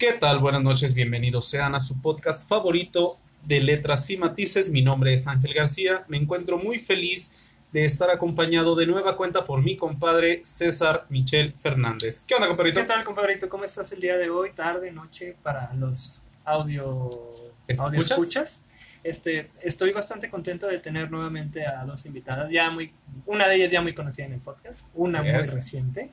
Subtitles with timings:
[0.00, 0.38] ¿Qué tal?
[0.38, 4.70] Buenas noches, bienvenidos sean a su podcast favorito de letras y matices.
[4.70, 6.06] Mi nombre es Ángel García.
[6.08, 11.52] Me encuentro muy feliz de estar acompañado de nueva cuenta por mi compadre César Michel
[11.52, 12.24] Fernández.
[12.26, 12.80] ¿Qué onda, compadrito?
[12.80, 13.50] ¿Qué tal, compadrito?
[13.50, 14.52] ¿Cómo estás el día de hoy?
[14.52, 17.34] Tarde, noche, para los audio,
[17.68, 17.86] ¿Escuchas?
[17.86, 18.66] audio escuchas.
[19.04, 22.94] Este, estoy bastante contento de tener nuevamente a dos invitadas, ya muy,
[23.26, 25.52] una de ellas ya muy conocida en el podcast, una muy es.
[25.52, 26.10] reciente.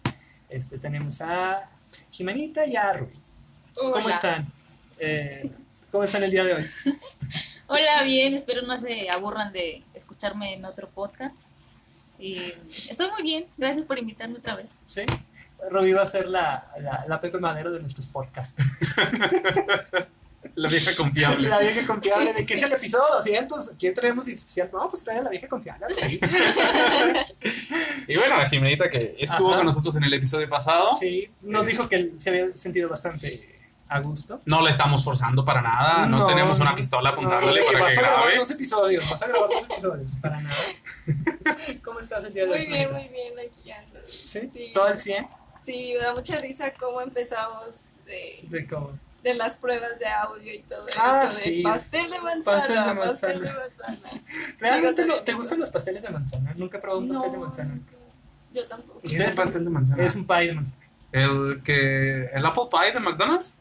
[0.49, 1.69] Este, tenemos a
[2.11, 2.91] Jimenita y a
[3.79, 4.51] ¿Cómo están?
[4.99, 5.49] Eh,
[5.91, 6.65] ¿Cómo están el día de hoy?
[7.67, 11.49] Hola, bien, espero no se aburran de escucharme en otro podcast.
[12.19, 12.53] Y
[12.89, 14.67] estoy muy bien, gracias por invitarme otra vez.
[14.87, 15.01] ¿Sí?
[15.69, 18.55] Rubí va a ser la, la, la Pepe Madero de nuestros podcasts.
[20.55, 21.49] La vieja confiable.
[21.49, 23.73] La vieja confiable, ¿de qué es el episodio 200?
[23.77, 24.69] ¿Quién traemos especial?
[24.73, 25.85] No, pues trae a la vieja confiable.
[25.93, 26.19] Sí,
[28.07, 29.57] Y bueno, a Jimenita que estuvo Ajá.
[29.57, 30.97] con nosotros en el episodio pasado.
[30.99, 33.56] sí nos dijo que se había sentido bastante
[33.89, 34.41] a gusto.
[34.45, 36.05] No la estamos forzando para nada.
[36.05, 38.37] No, No, tenemos una no, pistola No, apuntándole que para vas que a grabar grabe.
[38.37, 40.55] dos episodios, vas a grabar dos episodios, para nada.
[41.83, 42.57] ¿Cómo estás el día de hoy?
[42.59, 43.99] Muy bien, muy bien, aquí ando.
[44.07, 44.49] ¿Sí?
[44.53, 44.71] Sí.
[44.73, 45.27] ¿Todo el 100?
[45.63, 48.97] Sí, me da mucha risa cómo empezamos de, De cómo.
[49.23, 51.35] de las pruebas de audio y todo Ah, eso.
[51.37, 51.61] De sí.
[51.61, 53.67] pastel de manzana, Pastel de pastel de manzana.
[53.87, 54.21] manzana.
[54.59, 56.53] ¿Realmente Sí, no- te gustan los pasteles de manzana?
[56.55, 57.79] Nunca he probado un pastel de manzana.
[58.53, 59.01] Yo tampoco.
[59.01, 60.03] ¿Qué es un pastel de manzana?
[60.05, 60.77] Es un pie de manzana.
[61.11, 63.56] El que el apple pie de McDonald's.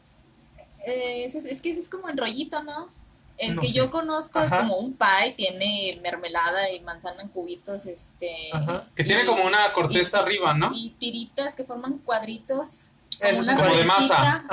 [0.87, 2.89] Eh, ese es, es que ese es como en rollito, ¿no?
[3.39, 3.75] El No que sé.
[3.75, 4.47] yo conozco Ajá.
[4.56, 8.31] es como un pie, tiene mermelada y manzana en cubitos, este...
[8.53, 8.84] Ajá.
[8.95, 10.70] Que tiene y- como una corteza y- arriba, ¿no?
[10.75, 14.45] Y tiritas que forman cuadritos, Eso como es una como de masa.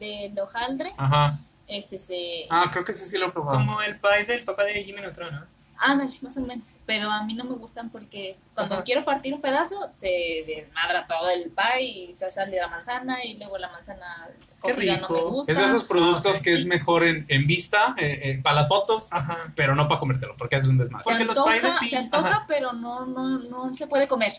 [0.00, 1.38] de, de hojaldre, Ajá.
[1.68, 2.46] este se...
[2.50, 3.58] Ah, creo que ese sí lo he probado.
[3.58, 5.46] Como el pie del papá de Jimmy Neutron, ¿no?
[5.78, 6.74] Ándale, más o menos.
[6.86, 8.84] Pero a mí no me gustan porque cuando Ajá.
[8.84, 13.36] quiero partir un pedazo, se desmadra todo el pie y se sale la manzana y
[13.38, 14.28] luego la manzana
[14.62, 15.50] Qué cocida no me gusta.
[15.50, 19.12] Es de esos productos que es mejor en, en vista, eh, eh, para las fotos,
[19.12, 19.52] Ajá.
[19.56, 21.02] pero no para comértelo, porque es un desmadre.
[21.04, 22.44] Se porque los antoja, pie se antoja ajá.
[22.46, 24.34] pero no, no, no se puede comer.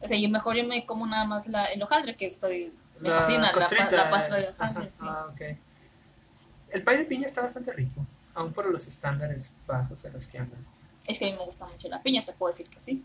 [0.00, 2.72] O sea, yo mejor yo me como nada más la, el hojaldre que estoy...
[2.98, 4.84] Me La fascina la, pa- costrita, la pasta de hojaldre.
[4.86, 4.90] sí.
[5.02, 5.40] Ah, ok.
[6.70, 8.04] El pie de piña está bastante rico,
[8.34, 10.64] aún por los estándares bajos a los que andan.
[11.06, 13.04] Es que a mí me gusta mucho la piña, te puedo decir que sí.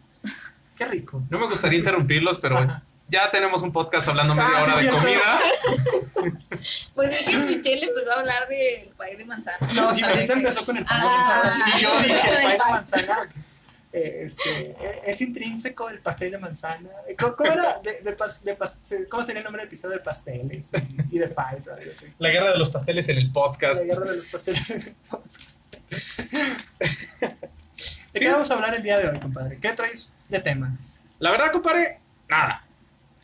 [0.78, 1.22] Qué rico.
[1.30, 2.84] No me gustaría interrumpirlos, pero Ajá.
[3.10, 5.40] ya tenemos un podcast hablando media Ah, sí, hora de comida.
[6.96, 9.58] Pues es que Michelle empezó a hablar del pie de manzana.
[9.74, 11.78] No, Jimenita que- empezó con el pie de Ah, manzana.
[11.78, 13.30] Y yo dije, el el de manzana.
[13.92, 16.90] Eh, este, eh, es intrínseco el pastel de manzana.
[17.08, 17.80] Eh, ¿Cómo, cómo era?
[17.80, 18.78] De, de pas- de pas-
[19.10, 20.70] ¿Cómo sería el nombre del episodio de pasteles
[21.12, 21.68] y, de pies?
[21.98, 22.06] así?
[22.20, 23.82] La guerra de los pasteles en el podcast.
[23.82, 24.96] La guerra de los pasteles.
[28.14, 29.58] ¿De qué vamos a hablar el día de hoy, compadre?
[29.62, 30.76] ¿Qué traes de tema?
[31.20, 32.64] La verdad, compadre, nada.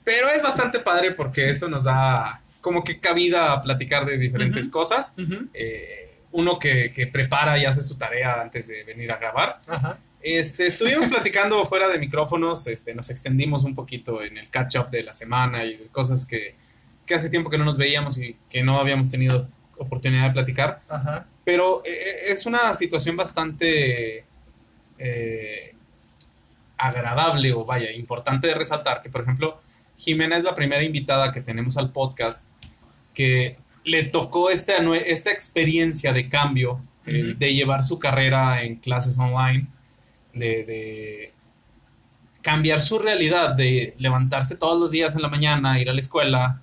[0.03, 4.69] Pero es bastante padre porque eso nos da como que cabida a platicar de diferentes
[4.69, 5.13] cosas.
[5.53, 9.59] Eh, uno que, que prepara y hace su tarea antes de venir a grabar.
[9.67, 9.97] Ajá.
[10.27, 15.03] Este, estuvimos platicando fuera de micrófonos, este, nos extendimos un poquito en el catch-up de
[15.03, 16.55] la semana y cosas que,
[17.05, 19.47] que hace tiempo que no nos veíamos y que no habíamos tenido
[19.77, 20.81] oportunidad de platicar.
[20.89, 21.27] Ajá.
[21.43, 24.25] Pero eh, es una situación bastante
[24.97, 25.75] eh,
[26.75, 29.61] agradable o vaya, importante de resaltar que, por ejemplo,
[29.95, 32.49] Jimena es la primera invitada que tenemos al podcast
[33.13, 34.73] que le tocó este
[35.05, 37.37] esta experiencia de cambio, eh, Ujú.
[37.37, 39.67] de llevar su carrera en clases online,
[40.35, 41.33] de, de
[42.41, 46.61] cambiar su realidad, de levantarse todos los días en la mañana, ir a la escuela,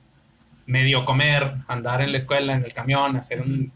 [0.66, 3.72] medio comer, andar en la escuela, en el camión, hacer un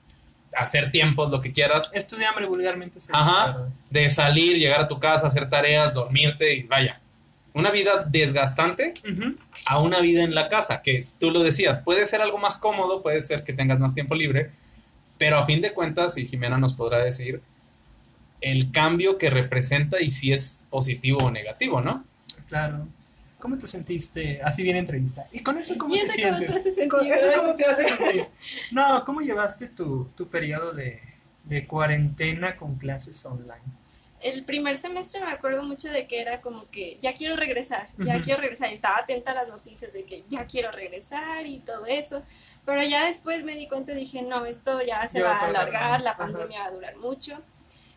[0.57, 3.69] hacer tiempos, lo que quieras, Estudiambre vulgarmente se Ajá.
[3.91, 7.01] de salir, llegar a tu casa, hacer tareas, dormirte y vaya.
[7.53, 8.95] Una vida desgastante
[9.67, 13.03] a una vida en la casa, que tú lo decías, puede ser algo más cómodo,
[13.03, 14.51] puede ser que tengas más tiempo libre,
[15.19, 17.41] pero a fin de cuentas, y Jimena nos podrá decir,
[18.41, 22.05] el cambio que representa y si es positivo o negativo, ¿no?
[22.49, 22.87] Claro.
[23.39, 24.41] ¿Cómo te sentiste?
[24.43, 25.27] Así bien entrevista.
[25.33, 26.49] ¿Y con eso cómo ¿Y te cómo sientes?
[26.49, 26.89] te hace sentir?
[26.89, 28.27] ¿Con eso cómo te hace sentir?
[28.73, 31.01] No, ¿cómo llevaste tu, tu periodo de,
[31.45, 33.63] de cuarentena con clases online?
[34.21, 38.21] El primer semestre me acuerdo mucho de que era como que ya quiero regresar, ya
[38.23, 38.73] quiero regresar.
[38.73, 42.23] Y estaba atenta a las noticias de que ya quiero regresar y todo eso.
[42.65, 45.37] Pero ya después me di cuenta y dije, no, esto ya se Ya va va
[45.41, 46.19] a alargar, la Ajá.
[46.19, 47.41] pandemia va a durar mucho.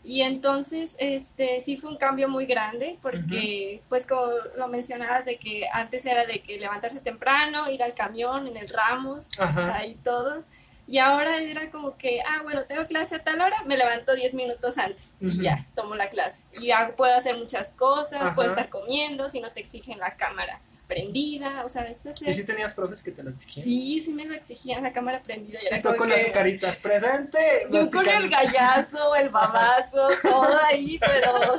[0.04, 5.38] Y entonces, este, sí fue un cambio muy grande porque, pues como lo mencionabas, de
[5.38, 9.75] que antes era de que levantarse temprano, ir al camión, en el Ramos, Ajá.
[9.75, 10.44] ahí todo.
[10.88, 14.34] Y ahora era como que, ah, bueno, tengo clase a tal hora, me levanto 10
[14.34, 16.44] minutos antes y ya, tomo la clase.
[16.60, 18.36] Y ya puedo hacer muchas cosas, Ajá.
[18.36, 22.21] puedo estar comiendo si no te exigen la cámara prendida, o sea, eso es...
[22.24, 23.63] ¿Y si tenías profes que te lo exigían?
[23.63, 25.59] Sí, sí me lo exigían, la cámara prendida.
[25.63, 27.38] Y era Y tú como con que- las azucaritas, presente.
[27.71, 31.57] Yo con el gallazo, el babazo, todo ahí, pero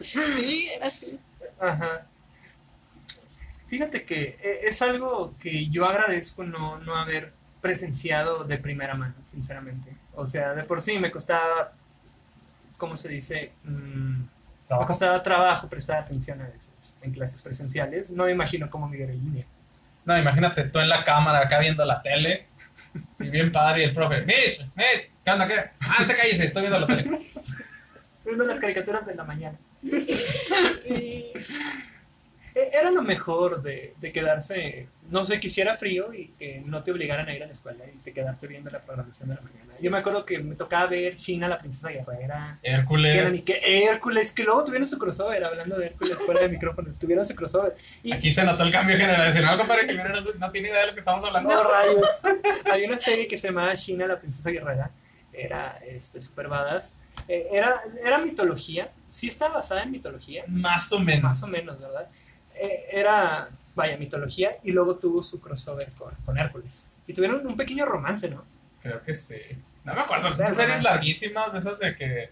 [0.00, 1.18] sí, era así.
[1.58, 2.06] Ajá.
[3.66, 9.14] Fíjate que eh, es algo que yo agradezco no, no haber presenciado de primera mano,
[9.22, 9.90] sinceramente.
[10.14, 11.72] O sea, de por sí me costaba,
[12.78, 13.52] ¿cómo se dice?
[13.64, 14.22] Mm,
[14.70, 14.86] me Trabajo.
[14.86, 18.10] costaba trabajo prestar atención a veces en clases presenciales.
[18.10, 19.44] No me imagino cómo hubiera en línea.
[20.04, 22.46] No, imagínate tú en la cámara acá viendo la tele
[23.18, 25.70] y bien padre y el profe, Mitch, Mitch, ¿qué onda qué?
[25.80, 27.26] Ah, te calles, estoy viendo la tele.
[28.24, 29.58] Viendo las caricaturas de la mañana.
[30.86, 31.32] Sí.
[32.60, 36.82] Eh, Era lo mejor de, de quedarse, no sé, que hiciera frío y que no
[36.82, 39.40] te obligaran a ir a la escuela y te quedarte viendo la programación de la
[39.40, 39.72] mañana.
[39.80, 43.44] Yo me acuerdo que me tocaba ver China, la princesa guerrera, que, eran, y Hércules.
[43.44, 47.34] que Hércules, que luego tuvieron su crossover, hablando de Hércules fuera de micrófono, tuvieron su
[47.34, 47.76] crossover.
[48.02, 50.04] Y Aquí se notó el cambio generacional, compadre, que no,
[50.38, 51.50] no tiene idea de lo que estamos hablando.
[51.50, 52.04] no, rayos.
[52.70, 54.90] Hay una serie que se llamaba China, la princesa guerrera,
[55.32, 56.96] era este, super badass.
[57.28, 61.22] Eh, era, era mitología, sí está basada en mitología, Más o menos.
[61.22, 62.08] más o menos, ¿verdad?
[62.62, 66.90] Eh, era, vaya, mitología y luego tuvo su crossover con, con Hércules.
[67.06, 68.44] Y tuvieron un pequeño romance, ¿no?
[68.82, 69.40] Creo que sí.
[69.84, 70.34] No me acuerdo.
[70.34, 70.82] Son series no.
[70.82, 72.30] larguísimas, de esas de que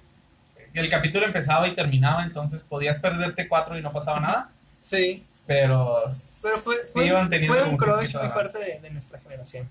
[0.75, 4.51] el capítulo empezaba y terminaba, entonces podías perderte cuatro y no pasaba nada.
[4.81, 6.03] Sí, Pero,
[6.43, 9.69] pero fue, sí fue, iban teniendo fue un crush muy fuerte de, de nuestra generación.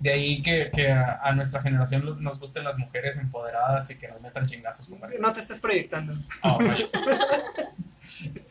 [0.00, 4.08] De ahí que, que a, a nuestra generación nos gusten las mujeres empoderadas y que
[4.08, 5.18] nos metan chingazos, compadre.
[5.18, 6.14] No te estés proyectando.
[6.42, 6.92] Oh, rayos.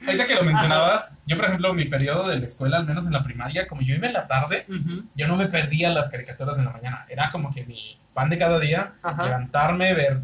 [0.06, 3.14] Ahorita que lo mencionabas, yo por ejemplo, mi periodo de la escuela, al menos en
[3.14, 4.66] la primaria, como yo iba en la tarde,
[5.16, 7.06] yo no me perdía las caricaturas de la mañana.
[7.10, 10.22] Era como que mi pan de cada día, Ajá, levantarme, ver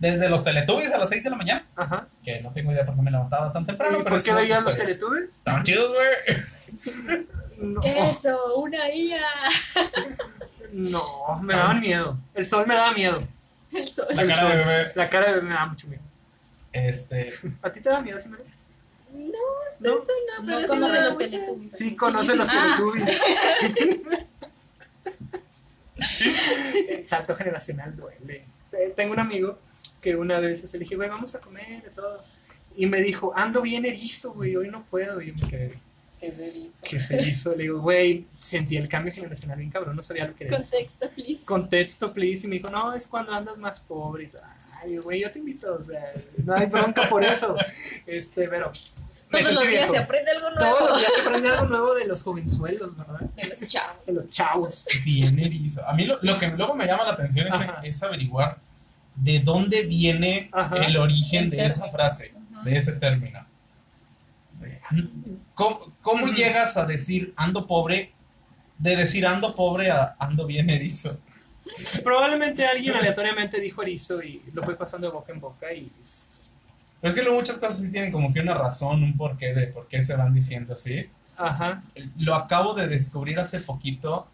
[0.00, 2.06] desde los Teletubbies a las 6 de la mañana, ajá.
[2.24, 3.98] que no tengo idea por qué me levantaba tan temprano.
[3.98, 4.76] ¿Y pero por qué veías los.
[4.76, 5.36] Teletubbies?
[5.36, 7.26] Estaban chidos, güey.
[7.60, 9.20] No, Eso, una IA.
[10.72, 12.18] no, me daban miedo.
[12.32, 13.22] El sol me daba miedo.
[13.70, 14.06] El sol.
[14.12, 14.92] La cara de bebé.
[14.94, 16.02] La cara de bebé me daba mucho miedo.
[16.72, 17.30] Este,
[17.62, 18.44] ¿A ti te da miedo, Jimena?
[19.12, 19.38] No,
[19.80, 19.98] No.
[19.98, 20.06] eso
[20.38, 21.72] no, pero No sí conoce los mucha- Teletubbies.
[21.72, 22.76] Sí, conoce los Ah.
[22.76, 23.20] Teletubbies.
[26.88, 28.44] El salto generacional duele.
[28.72, 29.58] Eh, Tengo un amigo
[30.00, 32.22] que una vez se le dije, güey, vamos a comer y todo.
[32.76, 35.20] Y me dijo, ando bien erizo, güey, hoy no puedo.
[35.20, 35.78] Y yo me quedé,
[36.20, 36.70] ¿Qué se hizo?
[36.82, 37.50] ¿qué se hizo?
[37.56, 40.58] Le digo, güey, sentí el cambio generacional bien cabrón, no sabía lo que era.
[40.58, 41.44] Contexto, please.
[41.46, 42.46] Contexto, please.
[42.46, 44.42] Y me dijo, no, es cuando andas más pobre y todo.
[44.82, 46.12] Ay, güey, yo te invito, o sea,
[46.44, 47.56] no hay bronca por eso.
[48.06, 48.70] Este, pero.
[49.30, 49.92] me Todos los días viejo.
[49.92, 53.20] se aprende algo nuevo Todos los días se aprende algo nuevo de los jovenzuelos, ¿verdad?
[53.20, 54.06] de los chavos.
[54.06, 54.86] De los chavos.
[55.04, 55.86] bien erizo.
[55.88, 57.54] A mí lo, lo que luego me llama la atención es,
[57.96, 58.58] es averiguar
[59.16, 60.76] de dónde viene Ajá.
[60.86, 62.34] el origen El de esa frase,
[62.64, 63.46] de ese término.
[65.54, 68.12] ¿Cómo, llegas a decir ando pobre,
[68.78, 71.20] de decir ando pobre a ando bien erizo?
[72.02, 75.90] Probablemente alguien aleatoriamente dijo erizo y lo fue pasando de boca en boca y.
[77.00, 79.66] Pero es que luego muchas cosas sí tienen como que una razón, un porqué de
[79.68, 81.06] por qué se van diciendo así.
[81.36, 81.82] Ajá.
[82.18, 84.26] Lo acabo de descubrir hace poquito.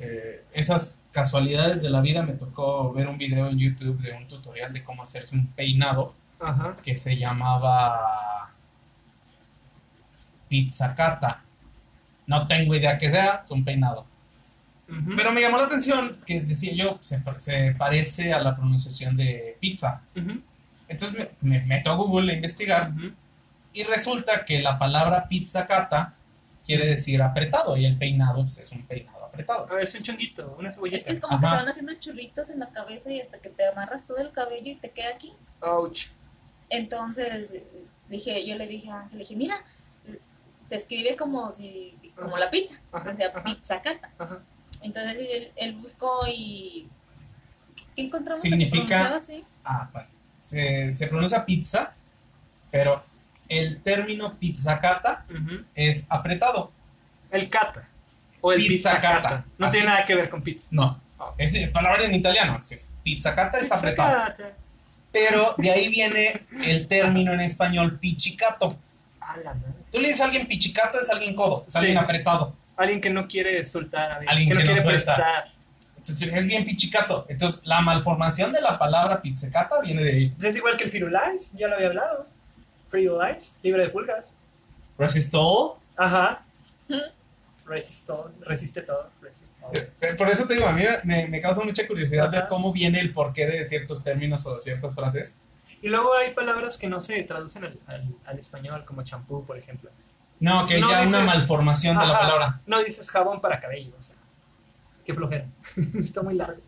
[0.00, 4.28] eh, esas casualidades de la vida me tocó ver un video en YouTube de un
[4.28, 6.76] tutorial de cómo hacerse un peinado Ajá.
[6.84, 8.52] que se llamaba
[10.48, 11.42] Pizzacata.
[12.26, 14.06] No tengo idea qué sea, es un peinado.
[15.16, 19.56] Pero me llamó la atención que decía yo, se, se parece a la pronunciación de
[19.60, 20.00] pizza.
[20.88, 22.92] Entonces me, me meto a Google a investigar
[23.72, 26.14] y resulta que la palabra pizzacata
[26.64, 29.66] quiere decir apretado y el peinado pues, es un peinado apretado.
[29.70, 32.50] A ver, es un chonguito, una Es que es como que se van haciendo churritos
[32.50, 35.32] en la cabeza y hasta que te amarras todo el cabello y te queda aquí.
[35.60, 36.08] Ouch.
[36.70, 37.48] Entonces
[38.08, 39.56] dije, yo le dije a Ángel, le dije, mira,
[40.68, 42.38] se escribe como si, como Ajá.
[42.40, 43.44] la pizza, Ajá, o sea, ajá.
[43.44, 44.10] pizza cata.
[44.18, 44.38] Ajá.
[44.82, 46.88] Entonces él, él buscó y
[47.96, 48.42] ¿qué encontramos?
[48.42, 49.44] que se Significa- así?
[49.64, 50.08] Ah, bueno.
[50.44, 51.92] Se, se pronuncia pizza,
[52.70, 53.02] pero
[53.48, 55.64] el término pizzacata ujú.
[55.74, 56.72] es apretado.
[57.30, 57.88] El cata.
[58.40, 59.22] O el Pizza pizza cata.
[59.22, 59.44] cata.
[59.58, 59.76] No Así.
[59.78, 60.68] tiene nada que ver con pizza.
[60.70, 61.00] No,
[61.36, 62.60] es palabra en italiano.
[62.62, 62.76] sí.
[63.02, 64.12] Pizzacata es Pizza apretado.
[64.26, 64.52] cata.
[65.12, 68.68] Pero de ahí viene el término en español pichicato.
[69.28, 69.72] A la madre.
[69.92, 71.78] Tú le dices a alguien pichicato, es alguien codo, es Sí.
[71.80, 72.54] alguien apretado.
[72.76, 74.30] Alguien que no quiere soltar a veces.
[74.32, 75.14] Alguien que no que no quiere suelta.
[75.16, 75.44] prestar.
[75.96, 77.26] Entonces es bien pichicato.
[77.28, 80.34] Entonces la malformación de la palabra pizzecata viene de ahí.
[80.42, 82.26] Es igual que el Firulais, ya lo había hablado.
[82.90, 84.36] Firulais, libre de pulgas.
[84.96, 85.74] Resistol.
[85.96, 86.42] Ajá.
[86.88, 87.00] Ujú.
[87.66, 89.72] Resistó, resiste todo, resiste todo.
[89.74, 92.98] Eh, Por eso te digo, a mí me, me causa mucha curiosidad ver cómo viene
[92.98, 95.34] el porqué de ciertos términos o ciertas frases.
[95.82, 99.56] Y luego hay palabras que no se traducen al, al- al español, como champú, por
[99.58, 99.90] ejemplo.
[100.40, 102.60] No, que No ya una dices- malformación de la palabra.
[102.66, 104.16] No dices jabón para cabello, o sea.
[105.04, 105.46] Qué flojera.
[105.94, 106.60] Está muy largo.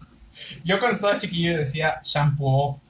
[0.64, 2.80] Yo cuando estaba chiquillo decía shampoo.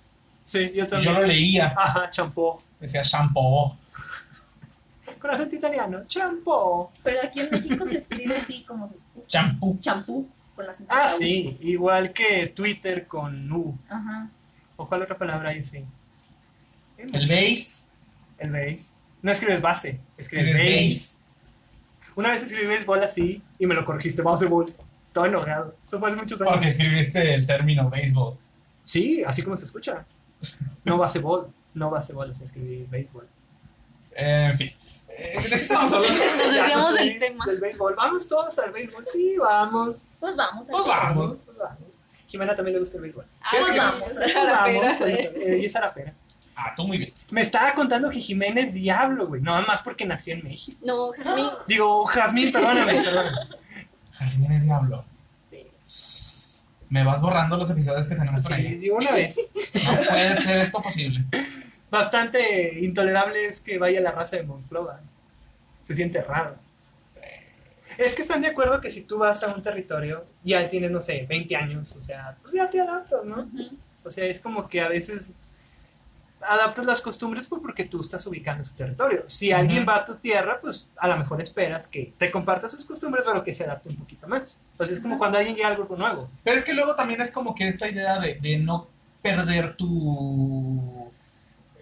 [0.45, 1.15] Sí, yo Y también.
[1.15, 1.75] yo lo leía.
[1.77, 2.57] Ajá, champú.
[2.79, 3.77] Decía shampoo.
[5.21, 6.05] Con acento italiano.
[6.07, 6.89] Champú.
[7.03, 9.27] Pero aquí en México se escribe así como se escucha.
[9.27, 9.79] Champú.
[9.81, 10.29] Champú.
[10.55, 11.57] Con la Ah, sí.
[11.61, 13.77] Igual que Twitter con U.
[13.89, 14.29] Ajá.
[14.77, 15.85] ¿O cuál otra palabra hay así?
[17.13, 17.89] El base.
[18.39, 18.93] El base.
[19.23, 20.65] No escribes base, escribes base.
[20.65, 21.17] base.
[22.17, 24.67] Una vez escribí béisbol así y me lo corregiste, baseball.
[25.13, 25.75] Todo enojado.
[25.87, 26.53] Eso fue hace muchos años.
[26.53, 28.37] Porque escribiste el término béisbol.
[28.85, 30.05] Sí, así como se escucha.
[30.85, 31.49] No baseball.
[31.75, 33.27] No baseball, así escribí béisbol.
[34.13, 34.73] Eh, en fin.
[35.09, 36.25] Eh, ¿De qué estamos hablando?
[36.39, 37.45] Nos desviamos del tema.
[37.47, 37.95] Del béisbol.
[37.97, 39.05] Vamos todos al béisbol.
[39.13, 40.05] Sí, vamos.
[40.19, 40.67] Pues vamos.
[40.67, 41.41] al Pues vamos.
[41.45, 42.01] Pues vamos.
[42.27, 43.27] Jimena también le gusta el béisbol.
[43.41, 44.11] Ah, Pues vamos.
[44.25, 44.81] es jarapera.
[44.83, 45.01] Vamos.
[45.03, 46.15] eh, es arapera.
[46.63, 47.11] Ah, tú muy bien.
[47.31, 49.41] Me estaba contando que Jimena es diablo, güey.
[49.41, 50.79] Nada más porque nació en México.
[50.85, 51.47] No, Jazmín.
[51.67, 53.37] Digo, Jazmín, perdóname, perdóname.
[54.19, 55.05] Jazmín es diablo.
[55.49, 55.67] Sí.
[56.91, 58.79] Me vas borrando los episodios que tenemos con Sí, ella.
[58.79, 59.37] digo una vez.
[59.75, 61.25] No puede ser esto posible.
[61.91, 65.01] Bastante intolerable es que vaya la raza de Monclova.
[65.81, 66.57] Se siente raro.
[67.99, 71.01] Es que están de acuerdo que si tú vas a un territorio, ya tienes, no
[71.01, 73.49] sé, 20 años, o sea, pues ya te adaptas, ¿no?
[74.05, 75.29] O sea, es como que a veces
[76.49, 79.25] adaptas las costumbres pues, porque tú estás ubicando su territorio.
[79.27, 82.85] Si alguien va a tu tierra, pues a lo mejor esperas que te comparta sus
[82.85, 84.61] costumbres, pero que se adapte un poquito más.
[84.79, 86.29] Sea, es como cuando alguien llega al grupo nuevo.
[86.45, 88.89] Pero es que luego también es como que esta idea de, de no
[89.23, 91.11] perder tu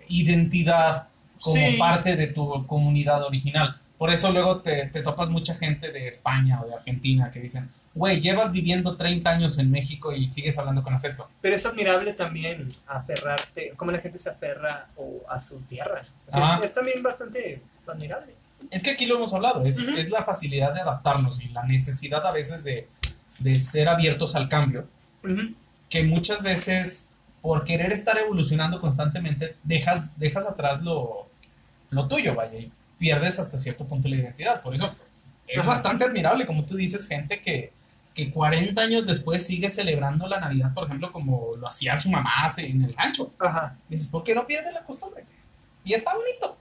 [0.09, 1.09] identidad
[1.41, 1.77] como Sí.
[1.79, 3.81] parte de tu comunidad original.
[3.97, 7.71] Por eso luego te, te topas mucha gente de España o de Argentina que dicen,
[7.99, 11.29] güey, llevas viviendo 30 años en México y sigues hablando con acento.
[11.41, 16.07] Pero es admirable también aferrarte, como la gente se aferra o, a su tierra.
[16.29, 16.65] O sea, Ajá.
[16.65, 18.35] es también bastante admirable.
[18.71, 22.33] Es que aquí lo hemos hablado, es, la facilidad de adaptarnos y la necesidad a
[22.33, 22.89] veces de,
[23.39, 24.87] de ser abiertos al cambio,
[25.89, 31.29] que muchas veces por querer estar evolucionando constantemente dejas, dejas atrás lo,
[31.91, 34.63] lo tuyo, vaya, y pierdes hasta cierto punto la identidad.
[34.63, 34.95] Por eso
[35.47, 37.73] es bastante admirable, como tú dices, gente que,
[38.19, 42.33] que 40 años después sigue celebrando la Navidad, por ejemplo, como lo hacía su mamá
[42.43, 43.33] hace en el rancho.
[43.39, 43.77] Ajá.
[43.89, 45.23] Dices, ¿por qué no pierde la costumbre?
[45.85, 46.59] Y está bonito.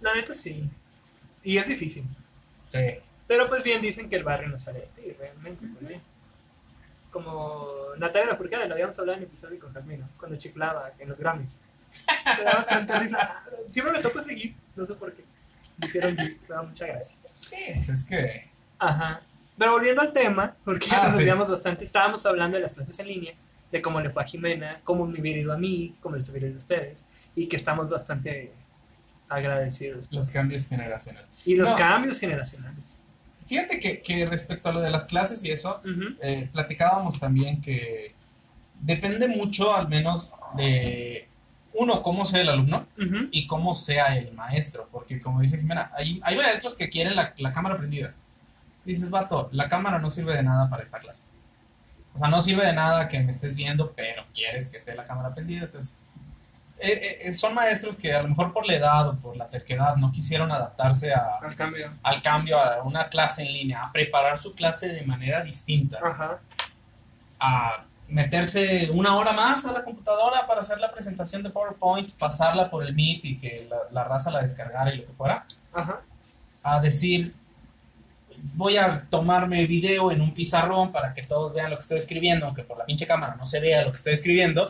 [0.00, 0.70] La neta sí.
[1.42, 2.04] Y es difícil.
[2.68, 2.78] Sí.
[3.26, 6.00] Pero pues bien dicen que el barrio no sale de ti, realmente, pues bien.
[7.10, 7.66] Como
[7.98, 11.60] Natalia Lafourcade, lo habíamos hablado en el episodio con Carmino, cuando chiflaba en los Grammys.
[12.38, 13.44] Me da bastante risa.
[13.66, 15.24] Siempre me tocó seguir, no sé por qué.
[15.78, 17.16] Me hicieron me da mucha gracia.
[17.40, 18.48] Sí, es, es que...
[18.78, 19.22] Ajá.
[19.58, 21.18] Pero volviendo al tema, porque ya Ah, nos sí.
[21.18, 23.34] desviamos bastante, estábamos hablando de las clases en línea,
[23.70, 26.46] de cómo le fue a Jimena, cómo me hubiera ido a mí, cómo les hubiera
[26.46, 27.06] ido a ustedes,
[27.36, 28.52] y que estamos bastante
[29.28, 30.08] agradecidos.
[30.12, 31.28] Los cambios generacionales.
[31.44, 31.76] Y los No.
[31.76, 32.98] cambios generacionales.
[33.46, 35.82] Fíjate que, que respecto a lo de las clases y eso,
[36.22, 38.14] eh, platicábamos también que
[38.80, 41.28] depende mucho, al menos, de
[41.74, 42.86] uno, cómo sea el alumno
[43.30, 44.88] y cómo sea el maestro.
[44.90, 48.14] Porque, como dice Jimena, hay, hay maestros que quieren la, la cámara prendida.
[48.84, 51.24] Dices, vato, la cámara no sirve de nada para esta clase.
[52.14, 55.04] O sea, no sirve de nada que me estés viendo, pero quieres que esté la
[55.04, 55.64] cámara prendida.
[55.64, 55.98] Entonces,
[56.78, 59.96] eh, eh, son maestros que a lo mejor por la edad o por la terquedad
[59.96, 61.92] no quisieron adaptarse a, Al cambio.
[62.02, 66.38] al cambio a una clase en línea, a preparar su clase de manera distinta, Ajá.
[67.40, 72.70] a meterse una hora más a la computadora para hacer la presentación de PowerPoint, pasarla
[72.70, 76.00] por el Meet y que la, la raza la descargara y lo que fuera, Ajá.
[76.62, 77.34] a decir,
[78.52, 82.46] voy a tomarme video en un pizarrón para que todos vean lo que estoy escribiendo,
[82.46, 84.68] aunque por la pinche cámara no se vea lo que estoy escribiendo,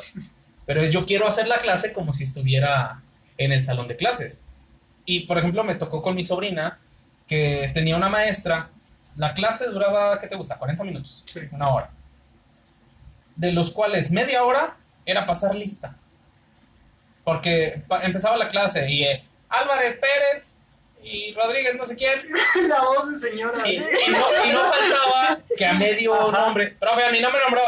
[0.65, 3.03] pero es yo quiero hacer la clase como si estuviera
[3.37, 4.45] en el salón de clases.
[5.05, 6.79] Y por ejemplo, me tocó con mi sobrina
[7.27, 8.71] que tenía una maestra,
[9.17, 10.57] la clase duraba, ¿qué te gusta?
[10.59, 11.41] 40 minutos, Sí.
[11.51, 11.91] una hora.
[13.37, 15.97] De los cuales media hora era pasar lista.
[17.25, 20.54] Porque empezaba la clase y eh, Álvarez Pérez
[21.05, 22.19] y Rodríguez no sé quién
[22.69, 23.63] La voz de señora.
[23.69, 23.81] y, y
[24.11, 26.31] no, y no faltaba que a medio Ajá.
[26.47, 27.63] nombre, profe, a mí no me nombró,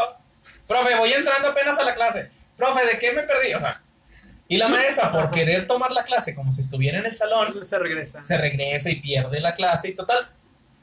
[0.67, 3.53] profe, voy entrando apenas a la clase, profe, ¿de qué me perdí?
[3.53, 3.81] O sea,
[4.49, 5.31] y la maestra, por Ajá.
[5.31, 8.23] querer tomar la clase como si estuviera en el salón, Se regresa.
[8.23, 10.17] se regresa y pierde la clase y total,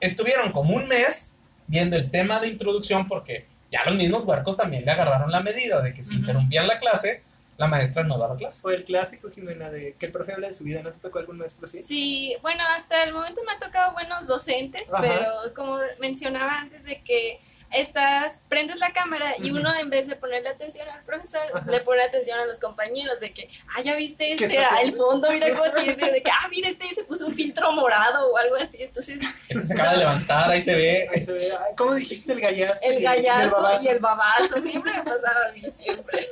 [0.00, 4.84] estuvieron como un mes viendo el tema de introducción porque ya los mismos huercos también
[4.84, 6.20] le agarraron la medida de que si Ujú.
[6.20, 7.23] interrumpían la clase,
[7.56, 8.60] la maestra no daba clase.
[8.60, 10.82] Fue el clásico, Jimena, de que el profe habla de su vida.
[10.82, 11.82] ¿No te tocó algún maestro así?
[11.82, 15.02] Sí, bueno, hasta el momento me ha tocado buenos docentes, Ajá.
[15.02, 17.40] pero como mencionaba antes de que
[17.74, 21.70] estás, prendes la cámara y uno en vez de ponerle atención al profesor, Ajá.
[21.70, 25.28] le pone atención a los compañeros de que, ah, ya viste ¿Qué este, al fondo,
[25.30, 28.56] mira cómo tiene, de que, ah, mira, este se puso un filtro morado o algo
[28.56, 28.82] así.
[28.82, 31.08] Entonces, Este se acaba de levantar, ahí se ve.
[31.12, 32.80] Ay, ay, ¿Cómo dijiste el gallazo?
[32.82, 36.28] el y- y gallazo y el babazo, siempre me pasaba a mí, siempre.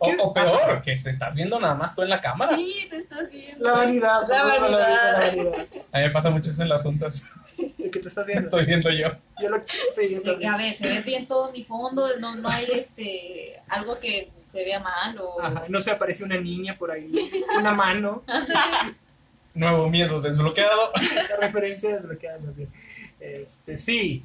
[0.00, 2.56] O, o peor, que te estás viendo nada más tú en la cámara.
[2.56, 3.64] Sí, te estás viendo.
[3.64, 4.28] La vanidad.
[4.28, 4.70] La vanidad.
[4.70, 5.66] la vanidad.
[5.92, 7.24] A mí me pasa mucho eso en las juntas.
[7.78, 8.44] El que te estás viendo.
[8.46, 9.08] estoy viendo yo.
[9.40, 9.62] Yo lo,
[9.94, 10.52] sí, yo también.
[10.52, 14.64] A ver, se ve bien todo mi fondo, no, no hay este algo que se
[14.64, 15.40] vea mal o...
[15.40, 17.10] Ajá, no se aparece una niña por ahí,
[17.58, 18.24] una mano,
[19.54, 20.92] Nuevo miedo desbloqueado.
[21.30, 22.70] la referencia desbloqueada más bien.
[23.18, 24.24] Este, sí.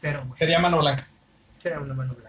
[0.00, 1.08] Pero bueno, Sería mano blanca.
[1.56, 2.28] será una mano blanca.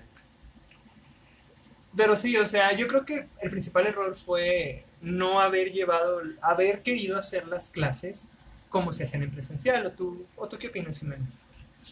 [1.95, 6.81] Pero sí, o sea, yo creo que el principal error fue no haber llevado, haber
[6.81, 8.31] querido hacer las clases
[8.69, 9.85] como se hacen en presencial.
[9.85, 11.25] ¿O tú, o tú qué opinas, Jimena?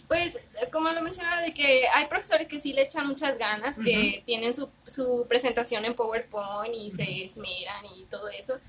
[0.08, 0.38] Pues,
[0.72, 4.54] como lo mencionaba, de que hay profesores que sí le echan muchas ganas, que tienen
[4.54, 8.60] su, su presentación en PowerPoint y se esmeran y todo eso,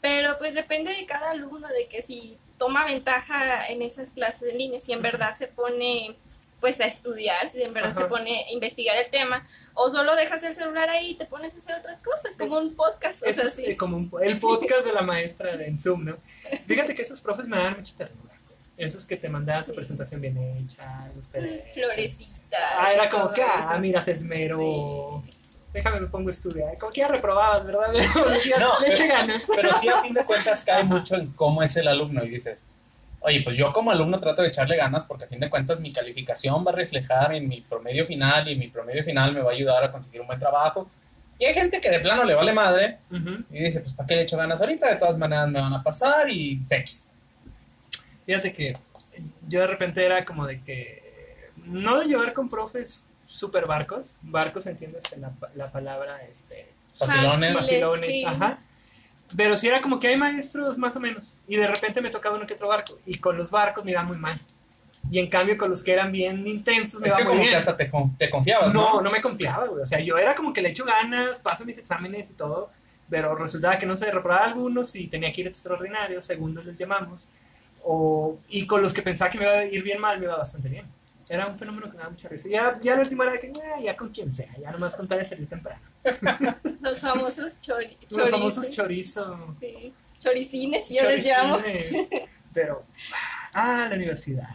[0.00, 4.58] pero pues depende de cada alumno, de que si toma ventaja en esas clases en
[4.58, 6.16] línea, si en verdad se pone
[6.66, 8.00] pues a estudiar, si en verdad Ajá.
[8.00, 11.54] se pone a investigar el tema, o solo dejas el celular ahí y te pones
[11.54, 13.64] a hacer otras cosas, como un podcast, o Eso sea, es sí.
[13.66, 16.16] eh, como un- el podcast de la maestra en Zoom, ¿no?
[16.66, 18.34] Fíjate que esos profes me dan mucha ternura.
[18.76, 19.76] Esos que te mandaban su Sí.
[19.76, 21.72] presentación bien hecha, los PDFs.
[21.74, 22.60] Florecitas.
[22.76, 23.78] Ah, era como que, ah, eso.
[23.80, 25.22] mira, se esmeró.
[25.72, 26.76] Déjame, me pongo a estudiar.
[26.78, 27.92] Como que ya reprobabas, ¿verdad?
[28.16, 29.48] No, le eché pero- ganas.
[29.54, 32.24] Pero sí, a fin de cuentas, cae mucho en cómo es el alumno.
[32.24, 32.66] Y dices,
[33.26, 35.92] oye, pues yo como alumno trato de echarle ganas porque a fin de cuentas mi
[35.92, 39.54] calificación va a reflejar en mi promedio final y mi promedio final me va a
[39.54, 40.88] ayudar a conseguir un buen trabajo.
[41.38, 42.98] Y hay gente que de plano le vale madre
[43.50, 44.88] y dice, pues ¿para qué le echo ganas ahorita?
[44.88, 47.10] De todas maneras me van a pasar y X.
[48.24, 48.72] Fíjate que
[49.48, 54.66] yo de repente era como de que, no de llevar con profes super barcos, barcos
[54.66, 57.66] entiendes en la, la palabra, este, Facilones.
[57.66, 58.24] Sí.
[58.24, 58.58] ajá.
[59.36, 61.34] Pero sí era como que hay maestros más o menos.
[61.48, 62.94] Y de repente me tocaba uno que otro barco.
[63.06, 64.38] Y con los barcos me iba muy mal.
[65.10, 67.40] Y en cambio con los que eran bien intensos me Es iba que muy como
[67.40, 67.50] bien.
[67.50, 69.02] que hasta te, te confiabas, No, ¿no?
[69.02, 69.82] no me confiaba, güey.
[69.82, 72.70] O sea, yo era como que le echo ganas, paso mis exámenes y todo.
[73.08, 77.28] Pero resultaba que no se reprobaba algunos y tenía que ir extraordinario, segundos les llamamos.
[77.84, 80.36] O, y con los que pensaba que me iba a ir bien mal, me iba
[80.36, 80.86] bastante bien.
[81.28, 82.48] Era un fenómeno que me daba mucha risa.
[82.48, 85.06] Ya, ya la última era de que, "Ah, ya con quien sea, ya nomás con
[85.06, 85.80] tal de salir temprano.
[86.80, 89.26] Los famosos chori Los famosos chorizos.
[89.26, 89.56] chorizo.
[89.60, 89.92] Sí.
[90.18, 91.58] Choricines, yo les llamo.
[91.58, 92.08] choricines.
[92.54, 92.84] Pero,
[93.52, 94.48] ah, la universidad.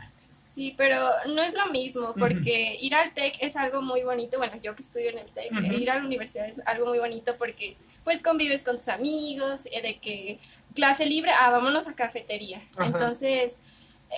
[0.49, 4.37] Sí, pero no es lo mismo, porque ir al TEC es algo muy bonito.
[4.37, 5.73] Bueno, yo que estudio en el TEC, Ujú.
[5.75, 9.81] ir a la universidad es algo muy bonito porque pues convives con tus amigos, eh,
[9.81, 10.39] de que
[10.75, 12.61] clase libre, ah, vámonos a cafetería.
[12.79, 13.57] Entonces,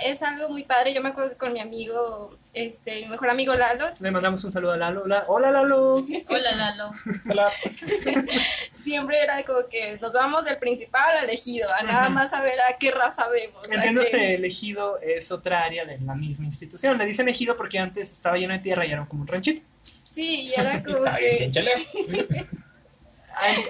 [0.06, 0.94] es algo muy padre.
[0.94, 4.52] Yo me acuerdo que con mi amigo, este, mi mejor amigo Lalo, Le mandamos un
[4.52, 5.04] saludo a Lalo.
[5.04, 5.96] Hola, hola Lalo.
[6.30, 6.92] Hola, Lalo.
[7.30, 7.52] Hola.
[8.84, 12.60] siempre era como que nos vamos del principal al elegido, a nada más a ver
[12.62, 13.70] a qué raza vemos.
[13.72, 16.98] Entiéndose, qué- elegido es otra área de la misma institución.
[16.98, 19.66] Le dicen ejido porque antes estaba lleno de tierra y era como un ranchito.
[20.04, 21.52] Sí, y era como Está que...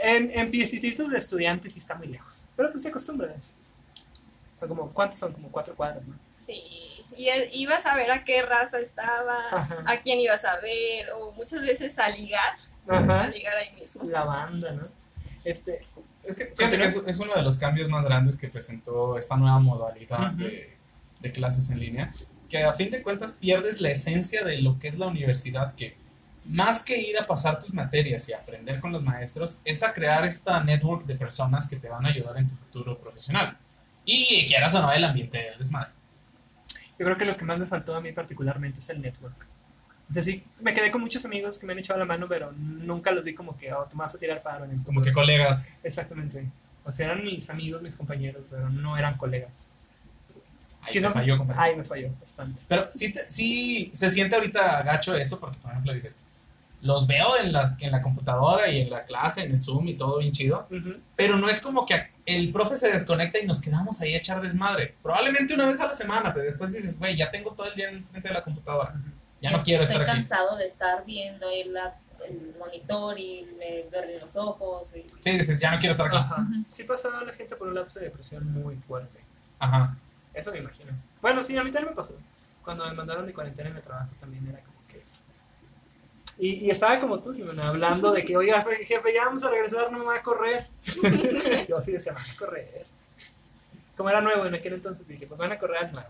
[0.03, 2.45] En, en, en piecitos de estudiantes sí está muy lejos.
[2.57, 3.55] Pero pues te acostumbras.
[4.67, 5.34] Son como, ¿cuántos son?
[5.34, 6.17] Como cuatro cuadras, ¿no?
[6.45, 6.62] Sí,
[7.17, 9.84] y e- ibas a ver a qué raza estaba, Ajá.
[9.86, 12.54] a quién ibas a ver, o muchas veces a ligar,
[12.88, 13.28] a Ajá.
[13.28, 14.04] ligar ahí mismo.
[14.10, 14.82] La banda, ¿no?
[15.43, 15.86] Este,
[16.23, 19.36] Es que fíjate que es, es uno de los cambios más grandes que presentó esta
[19.36, 20.43] nueva modalidad Ujú.
[20.43, 20.78] de,
[21.19, 22.13] de clases en línea,
[22.49, 25.97] que a fin de cuentas pierdes la esencia de lo que es la universidad, que
[26.45, 30.26] más que ir a pasar tus materias y aprender con los maestros, es a crear
[30.26, 33.58] esta network de personas que te van a ayudar en tu futuro profesional.
[34.05, 35.91] Y quieras o no, el ambiente del desmadre.
[36.99, 39.35] yo creo que lo que más me faltó a mí particularmente es el network.
[40.09, 42.51] O sea, sí, me quedé con muchos amigos que me han echado la mano, pero
[42.51, 45.01] nunca los vi como que, oh, tú me vas a tirar paro en el Como
[45.01, 45.73] que colegas.
[45.83, 46.45] Exactamente.
[46.83, 49.67] O sea, eran mis amigos, mis compañeros, pero no eran colegas.
[50.81, 51.61] Ahí Quizás- falló, compadre.
[51.61, 52.61] Ay, me falló bastante.
[52.67, 56.15] Pero sí, te- sí se siente ahorita gacho eso, porque por ejemplo dices,
[56.83, 59.95] los veo en la, en la computadora y en la clase, en el Zoom y
[59.95, 60.95] todo bien chido, Ujú.
[61.15, 64.41] pero no es como que el profe se desconecta y nos quedamos ahí a echar
[64.41, 64.93] desmadre.
[65.01, 67.89] Probablemente una vez a la semana, pero después dices, güey, ya tengo todo el día
[67.89, 68.93] en frente de la computadora,
[69.41, 70.19] ya no quiero Estoy estar aquí.
[70.27, 74.93] cansado de estar viendo el, la- el monitor y me duelen los ojos.
[74.95, 76.15] y- Sí, dices, ya no quiero estar aquí.
[76.17, 76.41] Ajá.
[76.41, 76.63] Ujú.
[76.69, 79.19] Sí pasaba a la gente por un lapso de depresión muy fuerte.
[79.59, 79.97] Ajá.
[80.33, 80.91] Eso me imagino.
[81.21, 82.17] Bueno, sí, a mí también me pasó.
[82.63, 84.72] Cuando me mandaron de cuarentena en el trabajo también era como.
[86.39, 89.91] Y, y estaba como tú, Jimena, hablando de que, oiga, jefe, ya vamos a regresar,
[89.91, 90.67] no me va a correr.
[91.69, 92.85] Yo sí decía, van a correr.
[93.95, 96.09] Como era nuevo en aquel entonces, dije, pues van a correr al nuevo.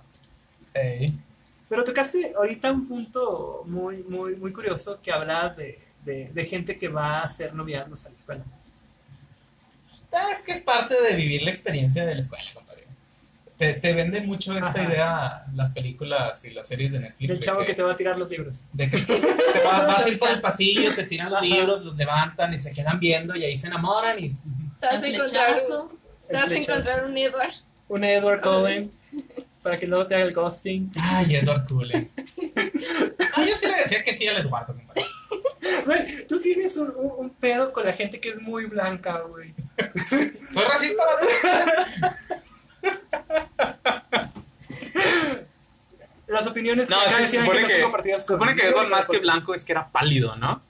[1.70, 6.78] Pero tocaste ahorita un punto muy, muy, muy curioso que hablabas de, de, de gente
[6.78, 8.44] que va a hacer noviazgos a la escuela.
[10.14, 12.46] Ah, que es parte de vivir la experiencia de la escuela.
[13.58, 14.84] Te, te vende mucho esta Ajá.
[14.84, 17.30] idea las películas y las series de Netflix.
[17.30, 18.66] El de chavo que, que te va a tirar los libros.
[18.74, 19.14] de que te
[19.64, 21.46] vas, vas a ir por el pasillo, te tiran los Ajá.
[21.46, 25.08] libros, los levantan y se quedan viendo y ahí se enamoran y Te vas a
[25.08, 25.56] encontrar,
[26.28, 27.54] te vas a encontrar un Edward.
[27.90, 28.90] Un Edward Cullen
[29.62, 30.92] para que luego te haga el ghosting.
[31.00, 32.12] Ay, Edward Cullen.
[33.36, 35.04] Ah, yo sí le decía que sí al Eduardo, compadre.
[35.86, 39.54] Güey, tú tienes un, un- un pedo con la gente que es muy blanca, güey.
[40.52, 41.04] Soy racista,
[42.02, 42.16] vato.
[46.34, 49.54] Las opiniones No, acá que se supone que, se supone que Edward más que blanco
[49.54, 50.62] es que era pálido, ¿no?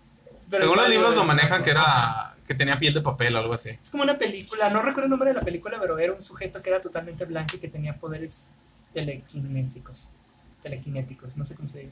[0.49, 3.53] Pero Según los libros lo manejan que era que tenía piel de papel o algo
[3.53, 3.69] así.
[3.81, 6.61] Es como una película, no recuerdo el nombre de la película, pero era un sujeto
[6.61, 8.49] que era totalmente blanco y que tenía poderes
[8.93, 10.09] telequinésicos.
[10.61, 11.91] Telequinéticos, no sé cómo se dice.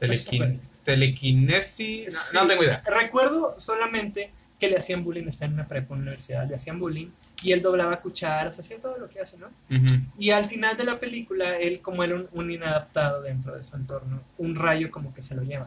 [0.00, 2.12] Telequin- telequinesis.
[2.14, 2.36] No, Sí.
[2.36, 2.82] no tengo idea.
[2.86, 6.80] Recuerdo solamente que le hacían bullying, está en una prepa, en una universidad, le hacían
[6.80, 7.08] bullying
[7.42, 9.48] y él doblaba cucharas, hacía todo lo que hace, ¿no?
[9.70, 9.94] Ujú.
[10.18, 13.76] Y al final de la película, él como era un, un inadaptado dentro de su
[13.76, 15.66] entorno, un rayo como que se lo lleva.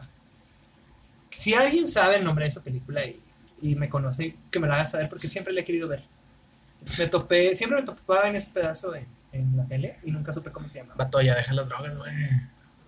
[1.30, 3.20] Si alguien sabe el nombre de esa película y,
[3.62, 6.02] y me conoce, que me la haga saber porque siempre la he querido ver.
[6.98, 10.50] Me topé, siempre me topaba en ese pedazo en, en la tele y nunca supe
[10.50, 10.96] cómo se llamaba.
[10.96, 12.12] Vato, ya deja las drogas, güey.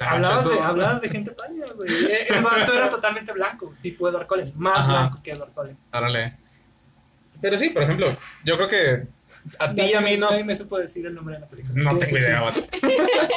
[0.08, 1.90] Hablabas de, hablabas de gente pálida, güey.
[2.06, 4.88] Eh, El vato era totalmente blanco, tipo Edward Cullen, más Ajá.
[4.88, 5.76] blanco que Edward Cullen.
[5.92, 6.36] Órale.
[7.40, 8.06] Pero sí, por ejemplo,
[8.44, 9.06] yo creo que
[9.58, 10.30] a ti y a mí nos...
[10.30, 11.74] Nadie me supo decir el nombre de la película.
[11.92, 12.60] No tengo idea, sí.
[12.60, 12.86] vato.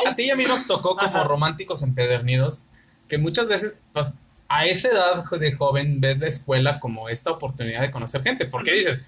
[0.09, 1.23] A ti y a mí nos tocó como Ajá.
[1.23, 2.67] románticos empedernidos
[3.07, 4.13] que muchas veces, pues,
[4.47, 8.45] a esa edad de joven ves la escuela como esta oportunidad de conocer gente.
[8.45, 9.01] Porque dices,